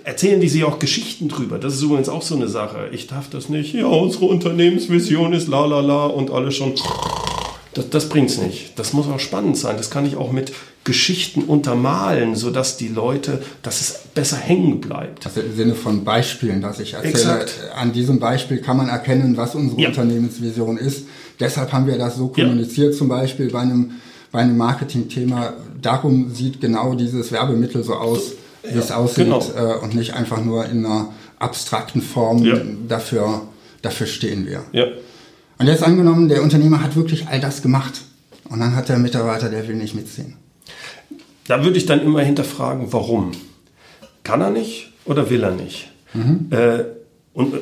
erzählen 0.05 0.41
die 0.41 0.49
sich 0.49 0.65
auch 0.65 0.79
Geschichten 0.79 1.29
drüber. 1.29 1.59
Das 1.59 1.75
ist 1.75 1.83
übrigens 1.83 2.09
auch 2.09 2.23
so 2.23 2.35
eine 2.35 2.49
Sache. 2.49 2.89
Ich 2.93 3.07
darf 3.07 3.29
das 3.29 3.49
nicht. 3.49 3.75
Ja, 3.75 3.87
unsere 3.87 4.25
Unternehmensvision 4.27 5.33
ist 5.33 5.49
la 5.49 5.67
la 5.67 5.81
la 5.81 6.07
und 6.07 6.31
alle 6.31 6.51
schon 6.51 6.75
das, 7.75 7.91
das 7.91 8.09
bringt 8.09 8.31
es 8.31 8.39
nicht. 8.39 8.79
Das 8.79 8.93
muss 8.93 9.07
auch 9.09 9.21
spannend 9.21 9.57
sein. 9.57 9.77
Das 9.77 9.91
kann 9.91 10.07
ich 10.07 10.17
auch 10.17 10.33
mit 10.33 10.53
Geschichten 10.85 11.43
untermalen, 11.43 12.37
sodass 12.37 12.77
die 12.77 12.89
Leute, 12.89 13.43
dass 13.63 13.81
es 13.81 14.01
besser 14.15 14.37
hängen 14.37 14.81
bleibt. 14.81 15.27
Also 15.27 15.41
im 15.41 15.57
Sinne 15.57 15.75
von 15.75 16.05
Beispielen, 16.05 16.61
dass 16.61 16.79
ich 16.79 16.95
erzähle. 16.95 17.13
Exakt. 17.13 17.55
An 17.75 17.93
diesem 17.93 18.21
Beispiel 18.21 18.59
kann 18.59 18.77
man 18.77 18.89
erkennen, 18.89 19.37
was 19.37 19.55
unsere 19.55 19.81
ja. 19.81 19.89
Unternehmensvision 19.89 20.77
ist. 20.77 21.07
Deshalb 21.41 21.73
haben 21.73 21.87
wir 21.87 21.99
das 21.99 22.17
so 22.17 22.29
kommuniziert, 22.29 22.93
ja. 22.93 22.99
zum 22.99 23.09
Beispiel 23.09 23.51
bei 23.51 23.61
einem, 23.61 23.93
bei 24.31 24.41
einem 24.41 24.57
Marketingthema. 24.57 25.55
Darum 25.81 26.33
sieht 26.33 26.61
genau 26.61 26.95
dieses 26.95 27.33
Werbemittel 27.33 27.83
so 27.83 27.95
aus, 27.95 28.33
wie 28.63 28.75
ja, 28.75 28.81
es 28.81 28.93
aussieht 28.93 29.25
genau. 29.25 29.43
äh, 29.57 29.83
und 29.83 29.95
nicht 29.95 30.15
einfach 30.15 30.43
nur 30.43 30.67
in 30.67 30.85
einer 30.85 31.09
abstrakten 31.39 32.03
Form. 32.03 32.47
Dafür, 32.89 33.43
dafür 33.83 34.07
stehen 34.07 34.47
wir. 34.47 34.65
Ja. 34.73 34.87
Und 35.65 35.71
jetzt 35.71 35.83
angenommen, 35.83 36.29
der 36.29 36.43
Unternehmer 36.43 36.83
hat 36.83 36.95
wirklich 36.95 37.27
all 37.27 37.41
das 37.41 37.63
gemacht 37.63 38.03
und 38.51 38.61
dann 38.61 38.77
hat 38.77 38.91
der 38.91 38.99
Mitarbeiter, 38.99 39.49
der 39.49 39.67
will 39.67 39.77
nicht 39.77 39.95
mitziehen. 39.95 40.37
Da 41.47 41.65
würde 41.65 41.79
ich 41.79 41.87
dann 41.87 42.03
immer 42.03 42.21
hinterfragen, 42.21 42.93
warum? 42.93 43.33
Kann 44.25 44.43
er 44.43 44.51
nicht 44.51 44.93
oder 45.07 45.31
will 45.31 45.43
er 45.43 45.53
nicht? 45.53 45.91
Mhm. 46.13 46.49
Äh, 46.51 46.85
und 47.33 47.55
äh, 47.55 47.61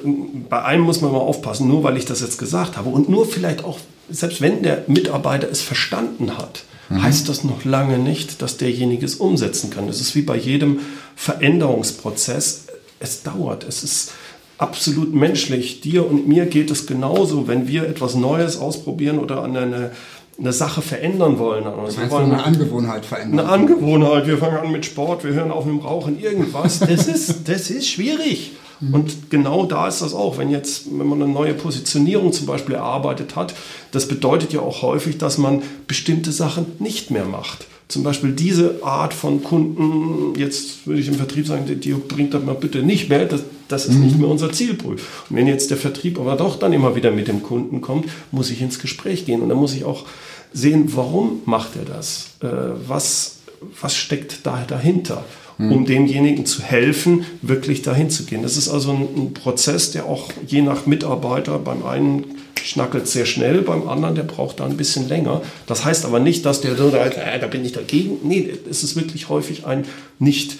bei 0.48 0.64
einem 0.64 0.82
muss 0.82 1.00
man 1.00 1.12
mal 1.12 1.18
aufpassen, 1.18 1.68
nur 1.68 1.84
weil 1.84 1.96
ich 1.96 2.04
das 2.04 2.20
jetzt 2.22 2.38
gesagt 2.38 2.76
habe 2.76 2.88
und 2.88 3.08
nur 3.08 3.24
vielleicht 3.24 3.62
auch, 3.62 3.78
selbst 4.10 4.40
wenn 4.40 4.64
der 4.64 4.82
Mitarbeiter 4.88 5.48
es 5.48 5.62
verstanden 5.62 6.36
hat, 6.36 6.64
mhm. 6.88 7.04
heißt 7.04 7.28
das 7.28 7.44
noch 7.44 7.64
lange 7.64 8.00
nicht, 8.00 8.42
dass 8.42 8.56
derjenige 8.56 9.06
es 9.06 9.14
umsetzen 9.14 9.70
kann. 9.70 9.86
Das 9.86 10.00
ist 10.00 10.16
wie 10.16 10.22
bei 10.22 10.36
jedem 10.36 10.80
Veränderungsprozess. 11.14 12.64
Es 12.98 13.22
dauert, 13.22 13.62
es 13.62 13.84
ist 13.84 14.10
absolut 14.58 15.14
menschlich. 15.14 15.80
Dir 15.80 16.08
und 16.08 16.28
mir 16.28 16.46
geht 16.46 16.70
es 16.70 16.86
genauso, 16.86 17.48
wenn 17.48 17.68
wir 17.68 17.88
etwas 17.88 18.14
Neues 18.14 18.58
ausprobieren 18.58 19.18
oder 19.18 19.42
an 19.42 19.56
eine, 19.56 19.90
eine 20.38 20.52
Sache 20.52 20.82
verändern 20.82 21.38
wollen. 21.38 21.66
Also 21.66 22.00
wir 22.00 22.10
wollen 22.10 22.32
eine 22.32 22.44
Angewohnheit 22.44 23.04
verändern. 23.04 23.40
Eine 23.40 23.48
Angewohnheit. 23.48 24.26
Wir 24.26 24.38
fangen 24.38 24.58
an 24.58 24.72
mit 24.72 24.84
Sport, 24.84 25.24
wir 25.24 25.32
hören 25.32 25.50
auf 25.50 25.64
mit 25.64 25.74
dem 25.74 25.80
Rauchen, 25.80 26.20
irgendwas. 26.20 26.80
Das 26.88 27.06
ist, 27.06 27.48
das 27.48 27.70
ist 27.70 27.88
schwierig. 27.88 28.52
Mhm. 28.80 28.94
Und 28.94 29.30
genau 29.30 29.66
da 29.66 29.88
ist 29.88 30.02
das 30.02 30.14
auch, 30.14 30.38
wenn 30.38 30.50
jetzt, 30.50 30.86
wenn 30.90 31.06
man 31.06 31.22
eine 31.22 31.32
neue 31.32 31.54
Positionierung 31.54 32.32
zum 32.32 32.46
Beispiel 32.46 32.74
erarbeitet 32.74 33.36
hat, 33.36 33.54
das 33.90 34.08
bedeutet 34.08 34.52
ja 34.52 34.60
auch 34.60 34.82
häufig, 34.82 35.18
dass 35.18 35.38
man 35.38 35.62
bestimmte 35.86 36.32
Sachen 36.32 36.66
nicht 36.78 37.10
mehr 37.10 37.24
macht 37.24 37.66
zum 37.92 38.02
Beispiel 38.02 38.32
diese 38.32 38.82
Art 38.82 39.12
von 39.12 39.42
Kunden, 39.42 40.38
jetzt 40.38 40.86
würde 40.86 41.00
ich 41.00 41.08
im 41.08 41.14
Vertrieb 41.14 41.46
sagen, 41.46 41.66
die, 41.66 41.76
die 41.76 41.92
bringt 41.92 42.32
das 42.32 42.42
mal 42.42 42.54
bitte 42.54 42.82
nicht 42.82 43.08
mehr, 43.08 43.26
das, 43.26 43.42
das 43.68 43.86
ist 43.86 43.96
mhm. 43.96 44.04
nicht 44.04 44.18
mehr 44.18 44.28
unser 44.28 44.50
Zielpool. 44.50 44.94
Und 44.94 45.36
wenn 45.36 45.46
jetzt 45.46 45.70
der 45.70 45.76
Vertrieb 45.76 46.18
aber 46.18 46.36
doch 46.36 46.58
dann 46.58 46.72
immer 46.72 46.96
wieder 46.96 47.10
mit 47.10 47.28
dem 47.28 47.42
Kunden 47.42 47.80
kommt, 47.80 48.06
muss 48.30 48.50
ich 48.50 48.62
ins 48.62 48.78
Gespräch 48.78 49.26
gehen 49.26 49.42
und 49.42 49.50
dann 49.50 49.58
muss 49.58 49.74
ich 49.74 49.84
auch 49.84 50.06
sehen, 50.52 50.90
warum 50.94 51.42
macht 51.44 51.76
er 51.76 51.84
das? 51.84 52.30
Äh, 52.40 52.46
was, 52.86 53.38
was 53.80 53.94
steckt 53.94 54.40
da 54.44 54.64
dahinter? 54.66 55.24
Mhm. 55.58 55.72
um 55.72 55.84
demjenigen 55.84 56.46
zu 56.46 56.62
helfen, 56.62 57.26
wirklich 57.42 57.82
dahin 57.82 58.08
zu 58.08 58.24
gehen. 58.24 58.42
Das 58.42 58.56
ist 58.56 58.70
also 58.70 58.90
ein, 58.90 59.06
ein 59.14 59.34
Prozess, 59.34 59.90
der 59.90 60.06
auch 60.06 60.30
je 60.46 60.62
nach 60.62 60.86
Mitarbeiter 60.86 61.58
beim 61.58 61.84
einen 61.84 62.24
schnackelt 62.64 63.08
sehr 63.08 63.26
schnell, 63.26 63.62
beim 63.62 63.88
anderen, 63.88 64.14
der 64.14 64.22
braucht 64.22 64.60
da 64.60 64.64
ein 64.64 64.76
bisschen 64.76 65.08
länger. 65.08 65.42
Das 65.66 65.84
heißt 65.84 66.04
aber 66.04 66.20
nicht, 66.20 66.44
dass 66.44 66.60
der 66.60 66.76
so, 66.76 66.90
da, 66.90 67.04
äh, 67.06 67.38
da 67.40 67.46
bin 67.46 67.64
ich 67.64 67.72
dagegen. 67.72 68.18
Nee, 68.22 68.52
es 68.70 68.82
ist 68.82 68.96
wirklich 68.96 69.28
häufig 69.28 69.66
ein 69.66 69.84
nicht, 70.18 70.58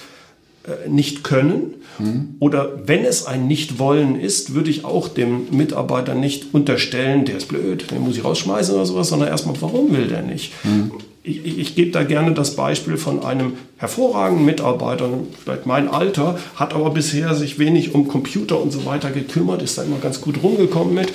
äh, 0.65 0.89
nicht 0.89 1.25
können. 1.25 1.75
Mhm. 1.99 2.37
Oder 2.39 2.87
wenn 2.87 3.05
es 3.05 3.27
ein 3.27 3.47
Nicht-Wollen 3.47 4.19
ist, 4.19 4.55
würde 4.55 4.71
ich 4.71 4.85
auch 4.85 5.09
dem 5.09 5.47
Mitarbeiter 5.51 6.15
nicht 6.15 6.55
unterstellen, 6.55 7.25
der 7.25 7.37
ist 7.37 7.49
blöd, 7.49 7.91
den 7.91 8.01
muss 8.01 8.17
ich 8.17 8.25
rausschmeißen 8.25 8.75
oder 8.75 8.87
sowas, 8.87 9.09
sondern 9.09 9.29
erstmal, 9.29 9.61
warum 9.61 9.95
will 9.95 10.09
der 10.09 10.23
nicht? 10.23 10.53
Mhm. 10.65 10.93
Ich, 11.25 11.45
ich, 11.45 11.59
ich, 11.59 11.75
gebe 11.77 11.93
da 11.93 12.03
gerne 12.03 12.33
das 12.33 12.57
Beispiel 12.57 12.97
von 12.97 13.23
einem 13.25 13.53
hervorragenden 13.77 14.45
Mitarbeiter, 14.45 15.09
vielleicht 15.45 15.67
mein 15.67 15.89
Alter, 15.89 16.37
hat 16.57 16.75
aber 16.75 16.91
bisher 16.91 17.37
sich 17.37 17.61
wenig 17.61 17.95
um 17.95 18.09
Computer 18.09 18.61
und 18.61 18.73
so 18.73 18.85
weiter 18.87 19.13
gekümmert, 19.13 19.63
ist 19.63 19.79
da 19.79 19.85
immer 19.85 19.99
ganz 19.99 20.21
gut 20.21 20.43
rumgekommen 20.43 20.95
mit 20.95 21.13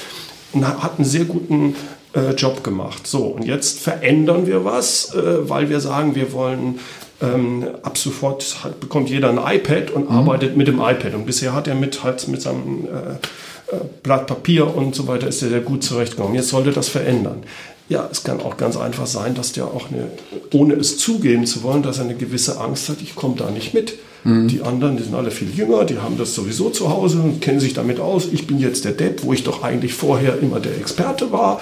hat 0.54 0.98
einen 0.98 1.06
sehr 1.06 1.26
guten 1.26 1.76
äh, 2.14 2.32
Job 2.32 2.64
gemacht. 2.64 3.08
So, 3.08 3.26
und 3.26 3.46
jetzt 3.46 3.80
verändern 3.80 4.48
wir 4.48 4.66
was, 4.66 5.14
äh, 5.14 5.50
weil 5.50 5.70
wir 5.70 5.80
sagen, 5.80 6.16
wir 6.16 6.34
wollen 6.34 6.80
ähm, 7.22 7.68
ab 7.82 7.98
sofort 7.98 8.64
halt 8.64 8.80
bekommt 8.80 9.10
jeder 9.10 9.30
ein 9.30 9.58
iPad 9.58 9.92
und 9.92 10.10
mhm. 10.10 10.18
arbeitet 10.18 10.56
mit 10.56 10.68
dem 10.68 10.80
iPad. 10.80 11.14
Und 11.14 11.26
bisher 11.26 11.54
hat 11.54 11.68
er 11.68 11.76
mit, 11.76 12.04
halt 12.04 12.28
mit 12.28 12.42
seinem 12.42 12.86
äh, 12.86 13.76
äh 13.76 13.80
Blatt 14.04 14.28
Papier 14.28 14.74
und 14.76 14.96
so 14.96 15.08
weiter 15.08 15.28
ist 15.28 15.42
er 15.42 15.50
sehr 15.50 15.62
gut 15.62 15.84
zurechtgekommen. 15.84 16.36
Jetzt 16.36 16.50
sollte 16.50 16.72
das 16.72 16.90
verändern. 16.90 17.44
Ja, 17.90 18.08
es 18.12 18.24
kann 18.24 18.42
auch 18.42 18.58
ganz 18.58 18.76
einfach 18.76 19.08
sein, 19.08 19.34
dass 19.34 19.54
der 19.54 19.66
auch 19.66 19.90
eine, 19.90 20.10
ohne 20.54 20.74
es 20.74 20.98
zugeben 20.98 21.46
zu 21.46 21.64
wollen, 21.64 21.84
dass 21.84 22.00
er 22.00 22.04
eine 22.04 22.16
gewisse 22.16 22.60
Angst 22.60 22.90
hat, 22.90 22.98
ich 23.02 23.16
komme 23.16 23.36
da 23.38 23.50
nicht 23.50 23.74
mit. 23.74 23.94
Mhm. 24.28 24.50
Die 24.50 24.62
anderen, 24.62 24.98
die 24.98 25.04
sind 25.04 25.16
alle 25.16 25.32
viel 25.32 25.50
jünger, 25.56 25.86
die 25.86 26.00
haben 26.00 26.18
das 26.18 26.36
sowieso 26.36 26.70
zu 26.70 26.90
Hause 26.90 27.22
und 27.22 27.40
kennen 27.40 27.62
sich 27.62 27.74
damit 27.74 28.02
aus. 28.02 28.28
Ich 28.32 28.46
bin 28.46 28.60
jetzt 28.60 28.84
der 28.84 28.92
Depp, 28.92 29.24
wo 29.24 29.32
ich 29.32 29.44
doch 29.44 29.64
eigentlich 29.64 29.94
vorher 29.94 30.40
immer 30.40 30.60
der 30.60 30.76
Experte 30.76 31.32
war. 31.32 31.62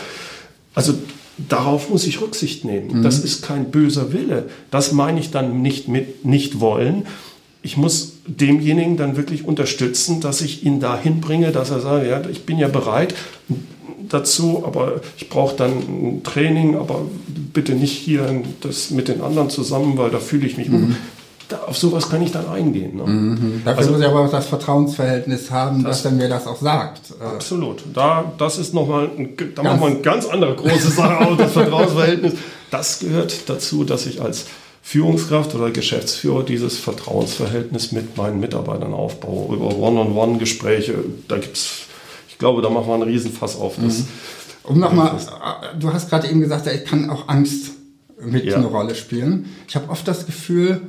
Also 0.74 0.96
darauf 1.38 1.92
muss 1.92 2.08
ich 2.08 2.22
Rücksicht 2.22 2.66
nehmen. 2.66 3.00
Mhm. 3.00 3.04
Das 3.04 3.20
ist 3.20 3.44
kein 3.44 3.70
böser 3.70 4.14
Wille. 4.14 4.50
Das 4.72 4.94
meine 4.94 5.20
ich 5.20 5.30
dann 5.30 5.62
nicht 5.62 5.88
mit 5.88 6.26
nicht 6.26 6.60
wollen. 6.60 7.06
Ich 7.62 7.78
muss 7.78 8.14
demjenigen 8.26 8.98
dann 8.98 9.16
wirklich 9.16 9.46
unterstützen, 9.46 10.20
dass 10.20 10.42
ich 10.42 10.66
ihn 10.66 10.80
dahin 10.80 11.22
bringe, 11.22 11.52
dass 11.52 11.70
er 11.70 11.82
sagt, 11.82 12.08
ja, 12.08 12.22
ich 12.30 12.46
bin 12.46 12.58
ja 12.58 12.68
bereit, 12.68 13.14
dazu, 14.10 14.64
aber 14.66 15.02
ich 15.18 15.30
brauche 15.30 15.56
dann 15.56 15.72
ein 15.72 16.22
Training, 16.24 16.76
aber 16.76 17.02
bitte 17.54 17.74
nicht 17.74 17.94
hier 17.94 18.44
das 18.62 18.92
mit 18.92 19.08
den 19.08 19.22
anderen 19.22 19.50
zusammen, 19.50 19.98
weil 19.98 20.10
da 20.10 20.20
fühle 20.20 20.48
ich 20.48 20.58
mich. 20.58 20.70
Mhm. 20.70 20.96
Auf 21.68 21.78
sowas 21.78 22.10
kann 22.10 22.22
ich 22.22 22.32
dann 22.32 22.48
eingehen. 22.48 22.98
Ne? 22.98 23.04
Mhm. 23.04 23.62
Dafür 23.64 23.78
also, 23.80 23.92
muss 23.92 24.02
ich 24.02 24.08
aber 24.08 24.22
auch 24.22 24.32
das 24.32 24.48
Vertrauensverhältnis 24.48 25.52
haben, 25.52 25.84
das, 25.84 26.04
dass 26.04 26.12
er 26.12 26.18
mir 26.18 26.30
das 26.30 26.48
auch 26.48 26.60
sagt. 26.60 27.12
Äh, 27.20 27.24
absolut. 27.24 27.84
Da, 27.94 28.32
das 28.38 28.58
ist 28.58 28.74
nochmal, 28.74 29.10
da 29.56 29.64
machen 29.64 29.80
wir 29.80 29.88
eine 29.88 30.00
ganz 30.00 30.26
andere 30.26 30.56
große 30.56 30.92
Sache 30.92 31.26
aus, 31.26 31.38
das 31.38 31.54
Vertrauensverhältnis. 31.54 32.34
Das 32.72 33.00
gehört 33.00 33.48
dazu, 33.48 33.84
dass 33.84 34.06
ich 34.06 34.22
als 34.22 34.46
Führungskraft 34.82 35.56
oder 35.56 35.72
Geschäftsführer 35.72 36.44
dieses 36.44 36.78
Vertrauensverhältnis 36.80 37.92
mit 37.92 38.18
meinen 38.18 38.40
Mitarbeitern 38.40 38.94
aufbaue. 38.94 39.56
Über 39.56 39.76
One-on-One-Gespräche, 39.76 40.96
da 41.28 41.38
gibt 41.38 41.58
es 41.58 41.86
ich 42.36 42.40
glaube, 42.40 42.62
da 42.62 42.70
machen 42.70 42.88
wir 42.88 42.96
einen 42.96 43.04
Riesenfass 43.04 43.56
auf. 43.56 43.78
Das 43.82 44.00
mhm. 44.00 44.08
Um 44.64 44.80
nochmal, 44.80 45.18
du 45.80 45.94
hast 45.94 46.10
gerade 46.10 46.28
eben 46.28 46.42
gesagt, 46.42 46.68
ich 46.68 46.84
kann 46.84 47.10
auch 47.10 47.30
Angst 47.30 47.72
mit 48.20 48.44
ja. 48.44 48.58
eine 48.58 48.66
Rolle 48.66 48.94
spielen. 48.94 49.46
Ich 49.70 49.76
habe 49.78 49.90
oft 49.90 50.06
das 50.06 50.26
Gefühl, 50.26 50.82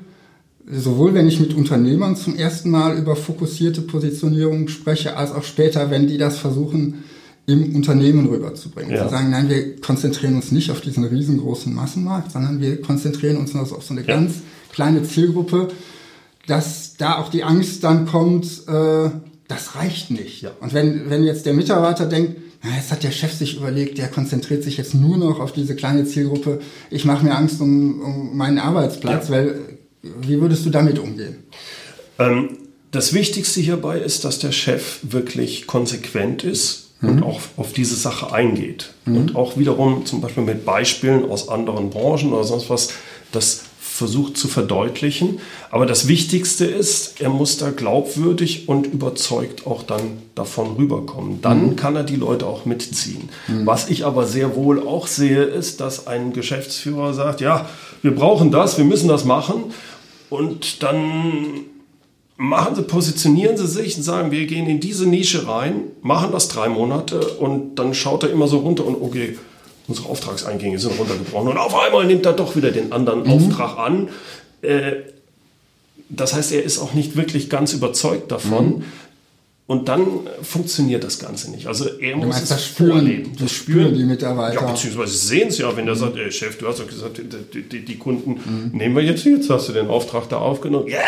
sowohl 0.71 1.15
wenn 1.15 1.29
ich 1.29 1.41
mit 1.41 1.55
Unternehmern 1.55 2.17
zum 2.17 2.37
ersten 2.37 2.71
Mal 2.71 2.99
über 2.99 3.17
fokussierte 3.17 3.83
Positionierung 3.83 4.69
spreche, 4.69 5.17
als 5.17 5.33
auch 5.33 5.45
später, 5.45 5.91
wenn 5.91 6.07
die 6.07 6.19
das 6.19 6.39
versuchen, 6.39 7.05
im 7.47 7.77
Unternehmen 7.77 8.27
rüberzubringen. 8.27 8.93
Ja. 8.93 9.05
Zu 9.05 9.11
sagen, 9.11 9.31
nein, 9.31 9.49
wir 9.49 9.81
konzentrieren 9.81 10.35
uns 10.35 10.51
nicht 10.51 10.71
auf 10.73 10.81
diesen 10.81 11.05
riesengroßen 11.05 11.73
Massenmarkt, 11.73 12.33
sondern 12.33 12.61
wir 12.61 12.83
konzentrieren 12.83 13.37
uns 13.37 13.55
auf 13.55 13.85
so 13.85 13.95
eine 13.95 14.01
ja. 14.01 14.07
ganz 14.09 14.35
kleine 14.73 15.05
Zielgruppe, 15.05 15.69
dass 16.49 16.97
da 16.97 17.19
auch 17.19 17.29
die 17.29 17.45
Angst 17.45 17.85
dann 17.85 18.07
kommt, 18.07 18.47
äh, 18.67 19.11
das 19.47 19.77
reicht 19.77 20.11
nicht. 20.11 20.43
Ja. 20.43 20.51
Und 20.61 20.75
wenn, 20.75 21.09
wenn 21.09 21.23
jetzt 21.23 21.47
der 21.47 21.55
Mitarbeiter 21.55 22.07
denkt, 22.07 22.37
na, 22.65 22.75
jetzt 22.75 22.91
hat 22.91 23.05
der 23.05 23.13
Chef 23.13 23.33
sich 23.33 23.57
überlegt, 23.57 23.99
der 23.99 24.09
konzentriert 24.09 24.65
sich 24.65 24.77
jetzt 24.77 24.95
nur 24.95 25.17
noch 25.17 25.39
auf 25.39 25.53
diese 25.53 25.77
kleine 25.77 26.05
Zielgruppe, 26.05 26.61
ich 26.91 27.05
mache 27.05 27.25
mir 27.25 27.37
Angst 27.37 27.61
um, 27.61 28.01
um 28.01 28.37
meinen 28.37 28.59
Arbeitsplatz, 28.59 29.31
weil 29.31 29.76
wie 30.21 30.41
würdest 30.41 30.65
du 30.67 30.71
damit 30.71 30.99
umgehen? 30.99 31.45
Ähm, 32.19 32.59
das 32.91 33.13
Wichtigste 33.13 33.61
hierbei 33.61 33.99
ist, 33.99 34.25
dass 34.25 34.39
der 34.39 34.53
Chef 34.53 35.01
wirklich 35.03 35.67
konsequent 35.67 36.45
ist 36.45 36.91
mhm. 37.01 37.09
und 37.09 37.23
auch 37.23 37.41
auf 37.57 37.73
diese 37.73 37.97
Sache 37.97 38.33
eingeht. 38.33 38.93
Mhm. 39.05 39.17
Und 39.17 39.37
auch 39.37 39.57
wiederum 39.59 40.07
zum 40.07 40.21
Beispiel 40.21 40.45
mit 40.45 40.65
Beispielen 40.65 41.29
aus 41.31 41.49
anderen 41.49 41.91
Branchen 41.91 42.33
oder 42.33 42.45
sonst 42.45 42.71
was, 42.71 42.91
das 43.33 43.63
versucht 43.97 44.37
zu 44.37 44.47
verdeutlichen. 44.47 45.41
Aber 45.71 45.87
das 45.87 46.07
Wichtigste 46.07 46.67
ist, 46.67 47.21
er 47.21 47.31
muss 47.31 47.57
da 47.57 47.71
glaubwürdig 47.71 48.69
und 48.69 48.87
überzeugt 48.87 49.67
auch 49.67 49.83
dann 49.83 50.19
davon 50.35 50.77
rüberkommen. 50.77 51.41
Dann 51.41 51.71
mhm. 51.71 51.77
kann 51.77 51.97
er 51.97 52.05
die 52.05 52.17
Leute 52.17 52.47
auch 52.47 52.67
mitziehen. 52.67 53.31
Mhm. 53.49 53.67
Was 53.67 53.89
ich 53.89 54.05
aber 54.05 54.27
sehr 54.27 54.55
wohl 54.55 54.87
auch 54.87 55.07
sehe, 55.07 55.45
ist, 55.45 55.81
dass 55.81 56.07
ein 56.07 56.35
Geschäftsführer 56.35 57.15
sagt, 57.15 57.41
ja, 57.41 57.69
wir 58.03 58.15
brauchen 58.15 58.51
das, 58.51 58.77
wir 58.77 58.85
müssen 58.85 59.09
das 59.09 59.25
machen. 59.25 59.73
Und 60.31 60.83
dann 60.83 61.65
machen 62.37 62.75
sie, 62.75 62.83
positionieren 62.83 63.57
sie 63.57 63.67
sich 63.67 63.97
und 63.97 64.03
sagen, 64.03 64.31
wir 64.31 64.47
gehen 64.47 64.67
in 64.67 64.81
diese 64.81 65.07
Nische 65.07 65.47
rein, 65.47 65.85
machen 66.03 66.33
das 66.33 66.49
drei 66.49 66.69
Monate 66.69 67.21
und 67.21 67.77
dann 67.77 67.95
schaut 67.95 68.25
er 68.25 68.31
immer 68.31 68.47
so 68.47 68.59
runter 68.59 68.85
und 68.85 69.01
okay, 69.01 69.39
unsere 69.89 70.09
Auftragseingänge 70.09 70.79
sind 70.79 70.99
runtergebrochen 70.99 71.49
und 71.49 71.59
auf 71.59 71.75
einmal 71.75 72.05
nimmt 72.07 72.27
er 72.27 72.33
doch 72.33 72.57
wieder 72.57 72.71
den 72.71 72.93
anderen 72.93 73.23
mhm. 73.23 73.31
Auftrag 73.31 73.79
an. 73.79 74.09
Äh, 74.63 74.93
das 76.09 76.35
heißt, 76.35 76.53
er 76.53 76.63
ist 76.63 76.79
auch 76.79 76.93
nicht 76.95 77.17
wirklich 77.17 77.51
ganz 77.51 77.73
überzeugt 77.73 78.31
davon. 78.31 78.67
Mhm. 78.67 78.85
Und 79.69 79.89
dann 79.89 80.07
funktioniert 80.43 81.03
das 81.03 81.19
Ganze 81.19 81.51
nicht. 81.51 81.67
Also 81.67 81.89
er 81.99 82.13
du 82.13 82.27
muss 82.27 82.41
es 82.41 82.49
das 82.51 82.65
spüren, 82.65 82.93
vorleben. 82.93 83.33
Das, 83.37 83.51
spüren 83.51 83.95
die 83.95 84.05
Mitarbeiter. 84.05 84.61
Ja, 84.61 84.71
beziehungsweise 84.71 85.17
sehen 85.17 85.49
es 85.49 85.59
ja, 85.59 85.77
wenn 85.77 85.87
der 85.87 85.97
sagt, 85.97 86.17
ey 86.17 86.31
Chef, 86.31 86.57
du 86.59 86.69
hast 86.69 86.79
doch 86.79 86.87
gesagt, 86.87 87.21
die, 87.53 87.63
die, 87.63 87.85
die 87.85 87.99
Kunden 87.99 88.31
mhm. 88.33 88.79
nehmen 88.79 88.95
wir 88.95 89.03
jetzt, 89.03 89.25
jetzt 89.25 89.51
hast 89.51 89.69
du 89.69 89.73
den 89.73 89.89
Auftrag 89.89 90.29
da 90.29 90.39
aufgenommen. 90.39 90.87
Ja, 90.87 91.01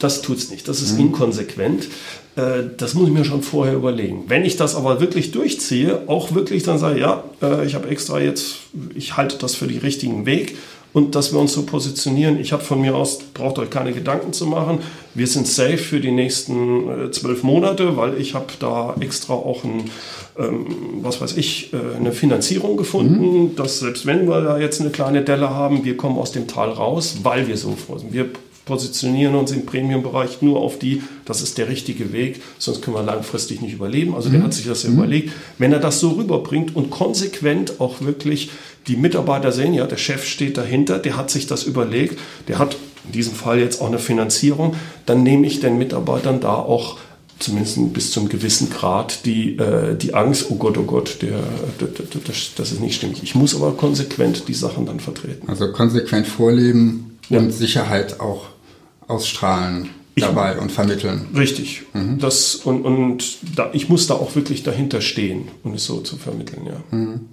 das 0.00 0.22
tut 0.22 0.38
es 0.38 0.50
nicht. 0.50 0.66
Das 0.66 0.82
ist 0.82 0.94
mhm. 0.94 1.06
inkonsequent. 1.06 1.88
Äh, 2.34 2.64
das 2.76 2.94
muss 2.94 3.06
ich 3.06 3.14
mir 3.14 3.24
schon 3.24 3.42
vorher 3.42 3.74
überlegen. 3.74 4.24
Wenn 4.26 4.44
ich 4.44 4.56
das 4.56 4.74
aber 4.74 5.00
wirklich 5.00 5.30
durchziehe, 5.30 6.02
auch 6.08 6.34
wirklich 6.34 6.64
dann 6.64 6.78
sage, 6.78 6.98
ja, 6.98 7.22
äh, 7.40 7.64
ich 7.64 7.76
habe 7.76 7.88
extra 7.88 8.18
jetzt, 8.18 8.56
ich 8.96 9.16
halte 9.16 9.38
das 9.38 9.54
für 9.54 9.68
den 9.68 9.78
richtigen 9.78 10.26
Weg 10.26 10.56
und 10.94 11.16
dass 11.16 11.32
wir 11.32 11.40
uns 11.40 11.52
so 11.52 11.64
positionieren. 11.64 12.40
Ich 12.40 12.52
habe 12.52 12.62
von 12.62 12.80
mir 12.80 12.94
aus, 12.94 13.18
braucht 13.18 13.58
euch 13.58 13.68
keine 13.68 13.92
Gedanken 13.92 14.32
zu 14.32 14.46
machen. 14.46 14.78
Wir 15.12 15.26
sind 15.26 15.46
safe 15.46 15.76
für 15.76 16.00
die 16.00 16.12
nächsten 16.12 16.88
äh, 16.88 17.10
zwölf 17.10 17.42
Monate, 17.42 17.96
weil 17.96 18.18
ich 18.18 18.34
habe 18.34 18.46
da 18.60 18.94
extra 19.00 19.34
auch 19.34 19.64
ein, 19.64 19.90
ähm, 20.38 20.66
was 21.02 21.20
weiß 21.20 21.36
ich, 21.36 21.72
äh, 21.72 21.96
eine 21.96 22.12
Finanzierung 22.12 22.76
gefunden, 22.76 23.42
mhm. 23.42 23.56
dass 23.56 23.80
selbst 23.80 24.06
wenn 24.06 24.28
wir 24.28 24.40
da 24.40 24.58
jetzt 24.58 24.80
eine 24.80 24.90
kleine 24.90 25.22
Delle 25.22 25.50
haben, 25.50 25.84
wir 25.84 25.96
kommen 25.96 26.16
aus 26.16 26.30
dem 26.30 26.46
Tal 26.46 26.70
raus, 26.70 27.18
weil 27.24 27.48
wir 27.48 27.56
so 27.56 27.72
vor 27.72 27.98
sind. 27.98 28.12
Wir 28.12 28.30
positionieren 28.64 29.34
uns 29.34 29.52
im 29.52 29.66
Premium-Bereich 29.66 30.40
nur 30.40 30.60
auf 30.60 30.78
die, 30.78 31.02
das 31.24 31.42
ist 31.42 31.58
der 31.58 31.68
richtige 31.68 32.12
Weg, 32.12 32.40
sonst 32.58 32.82
können 32.82 32.96
wir 32.96 33.02
langfristig 33.02 33.60
nicht 33.60 33.74
überleben. 33.74 34.14
Also 34.14 34.30
der 34.30 34.40
mhm. 34.40 34.44
hat 34.44 34.54
sich 34.54 34.66
das 34.66 34.82
ja 34.82 34.90
mhm. 34.90 34.96
überlegt. 34.96 35.32
Wenn 35.58 35.72
er 35.72 35.80
das 35.80 36.00
so 36.00 36.10
rüberbringt 36.10 36.74
und 36.74 36.90
konsequent 36.90 37.80
auch 37.80 38.00
wirklich 38.00 38.50
die 38.86 38.96
Mitarbeiter 38.96 39.52
sehen, 39.52 39.74
ja, 39.74 39.86
der 39.86 39.96
Chef 39.96 40.24
steht 40.24 40.56
dahinter, 40.56 40.98
der 40.98 41.16
hat 41.16 41.30
sich 41.30 41.46
das 41.46 41.64
überlegt, 41.64 42.18
der 42.48 42.58
hat 42.58 42.76
in 43.06 43.12
diesem 43.12 43.34
Fall 43.34 43.58
jetzt 43.58 43.82
auch 43.82 43.88
eine 43.88 43.98
Finanzierung, 43.98 44.76
dann 45.04 45.22
nehme 45.22 45.46
ich 45.46 45.60
den 45.60 45.76
Mitarbeitern 45.76 46.40
da 46.40 46.54
auch 46.54 46.98
zumindest 47.38 47.92
bis 47.92 48.12
zum 48.12 48.28
gewissen 48.28 48.70
Grad 48.70 49.26
die, 49.26 49.56
äh, 49.58 49.96
die 49.96 50.14
Angst, 50.14 50.46
oh 50.50 50.54
Gott, 50.54 50.78
oh 50.78 50.84
Gott, 50.84 51.18
der, 51.20 51.40
der, 51.80 51.88
der, 51.88 52.20
das, 52.26 52.52
das 52.56 52.72
ist 52.72 52.80
nicht 52.80 52.94
stimmig. 52.94 53.22
Ich 53.22 53.34
muss 53.34 53.54
aber 53.54 53.72
konsequent 53.72 54.48
die 54.48 54.54
Sachen 54.54 54.86
dann 54.86 55.00
vertreten. 55.00 55.48
Also 55.48 55.70
konsequent 55.72 56.26
vorleben 56.26 57.18
ja. 57.28 57.40
und 57.40 57.50
Sicherheit 57.50 58.20
auch 58.20 58.46
ausstrahlen 59.08 59.90
dabei 60.16 60.54
ich, 60.54 60.60
und 60.60 60.72
vermitteln. 60.72 61.26
Richtig. 61.36 61.82
Mhm. 61.92 62.18
Das, 62.18 62.54
und 62.56 62.82
und 62.82 63.38
da, 63.56 63.70
ich 63.72 63.88
muss 63.88 64.06
da 64.06 64.14
auch 64.14 64.34
wirklich 64.34 64.62
dahinter 64.62 65.00
stehen, 65.00 65.48
um 65.62 65.74
es 65.74 65.84
so 65.84 66.00
zu 66.00 66.16
vermitteln, 66.16 66.66
ja. 66.66 66.96
Mhm. 66.96 67.28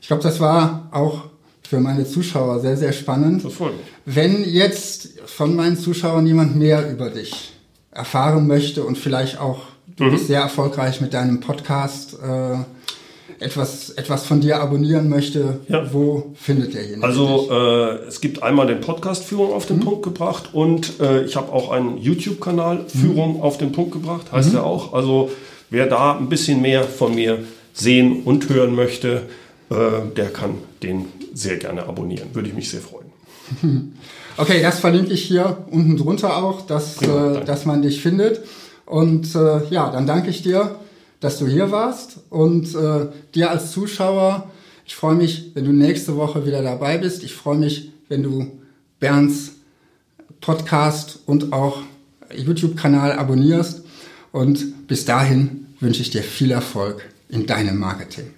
Ich 0.00 0.08
glaube, 0.08 0.22
das 0.22 0.40
war 0.40 0.88
auch 0.90 1.26
für 1.62 1.80
meine 1.80 2.04
Zuschauer 2.04 2.60
sehr, 2.60 2.76
sehr 2.76 2.92
spannend. 2.92 3.46
Wenn 4.04 4.44
jetzt 4.44 5.20
von 5.26 5.54
meinen 5.56 5.78
Zuschauern 5.78 6.26
jemand 6.26 6.56
mehr 6.56 6.90
über 6.90 7.08
dich 7.08 7.52
erfahren 7.92 8.46
möchte 8.46 8.84
und 8.84 8.98
vielleicht 8.98 9.38
auch, 9.38 9.60
du 9.96 10.04
mhm. 10.04 10.10
bist 10.10 10.26
sehr 10.26 10.40
erfolgreich 10.40 11.00
mit 11.00 11.14
deinem 11.14 11.40
Podcast, 11.40 12.14
äh, 12.14 12.56
etwas, 13.40 13.90
etwas 13.90 14.24
von 14.24 14.40
dir 14.40 14.60
abonnieren 14.60 15.08
möchte, 15.08 15.60
ja. 15.68 15.92
wo 15.92 16.32
findet 16.34 16.74
derjenige 16.74 17.02
Also 17.02 17.48
äh, 17.50 18.06
es 18.06 18.20
gibt 18.20 18.42
einmal 18.42 18.66
den 18.66 18.80
Podcast 18.80 19.24
Führung 19.24 19.52
auf 19.52 19.66
den 19.66 19.76
mhm. 19.76 19.84
Punkt 19.84 20.02
gebracht 20.02 20.50
und 20.52 21.00
äh, 21.00 21.24
ich 21.24 21.36
habe 21.36 21.52
auch 21.52 21.70
einen 21.70 21.98
YouTube-Kanal 21.98 22.86
Führung 22.88 23.36
mhm. 23.36 23.42
auf 23.42 23.58
den 23.58 23.72
Punkt 23.72 23.92
gebracht, 23.92 24.32
heißt 24.32 24.50
mhm. 24.50 24.56
er 24.56 24.64
auch. 24.64 24.92
Also 24.92 25.30
wer 25.70 25.86
da 25.86 26.16
ein 26.16 26.28
bisschen 26.28 26.62
mehr 26.62 26.84
von 26.84 27.14
mir 27.14 27.38
sehen 27.72 28.22
und 28.24 28.48
hören 28.48 28.74
möchte, 28.74 29.22
äh, 29.70 29.74
der 30.16 30.30
kann 30.30 30.54
den 30.82 31.06
sehr 31.34 31.56
gerne 31.56 31.84
abonnieren. 31.84 32.28
Würde 32.32 32.48
ich 32.48 32.54
mich 32.54 32.70
sehr 32.70 32.80
freuen. 32.80 33.12
Okay, 34.38 34.62
das 34.62 34.80
verlinke 34.80 35.12
ich 35.12 35.22
hier 35.24 35.58
unten 35.70 35.98
drunter 35.98 36.42
auch, 36.42 36.62
dass, 36.62 37.00
ja, 37.00 37.34
äh, 37.34 37.44
dass 37.44 37.66
man 37.66 37.82
dich 37.82 38.00
findet. 38.00 38.40
Und 38.86 39.34
äh, 39.34 39.66
ja, 39.68 39.90
dann 39.90 40.06
danke 40.06 40.30
ich 40.30 40.42
dir 40.42 40.76
dass 41.22 41.38
du 41.38 41.46
hier 41.46 41.70
warst 41.70 42.18
und 42.30 42.74
äh, 42.74 43.06
dir 43.32 43.50
als 43.50 43.70
Zuschauer, 43.70 44.50
ich 44.84 44.96
freue 44.96 45.14
mich, 45.14 45.52
wenn 45.54 45.64
du 45.64 45.72
nächste 45.72 46.16
Woche 46.16 46.44
wieder 46.44 46.62
dabei 46.62 46.98
bist. 46.98 47.22
Ich 47.22 47.32
freue 47.32 47.56
mich, 47.56 47.92
wenn 48.08 48.24
du 48.24 48.50
Bernds 48.98 49.52
Podcast 50.40 51.20
und 51.26 51.52
auch 51.52 51.78
YouTube-Kanal 52.34 53.12
abonnierst. 53.12 53.84
Und 54.32 54.88
bis 54.88 55.04
dahin 55.04 55.68
wünsche 55.78 56.02
ich 56.02 56.10
dir 56.10 56.24
viel 56.24 56.50
Erfolg 56.50 57.08
in 57.28 57.46
deinem 57.46 57.78
Marketing. 57.78 58.34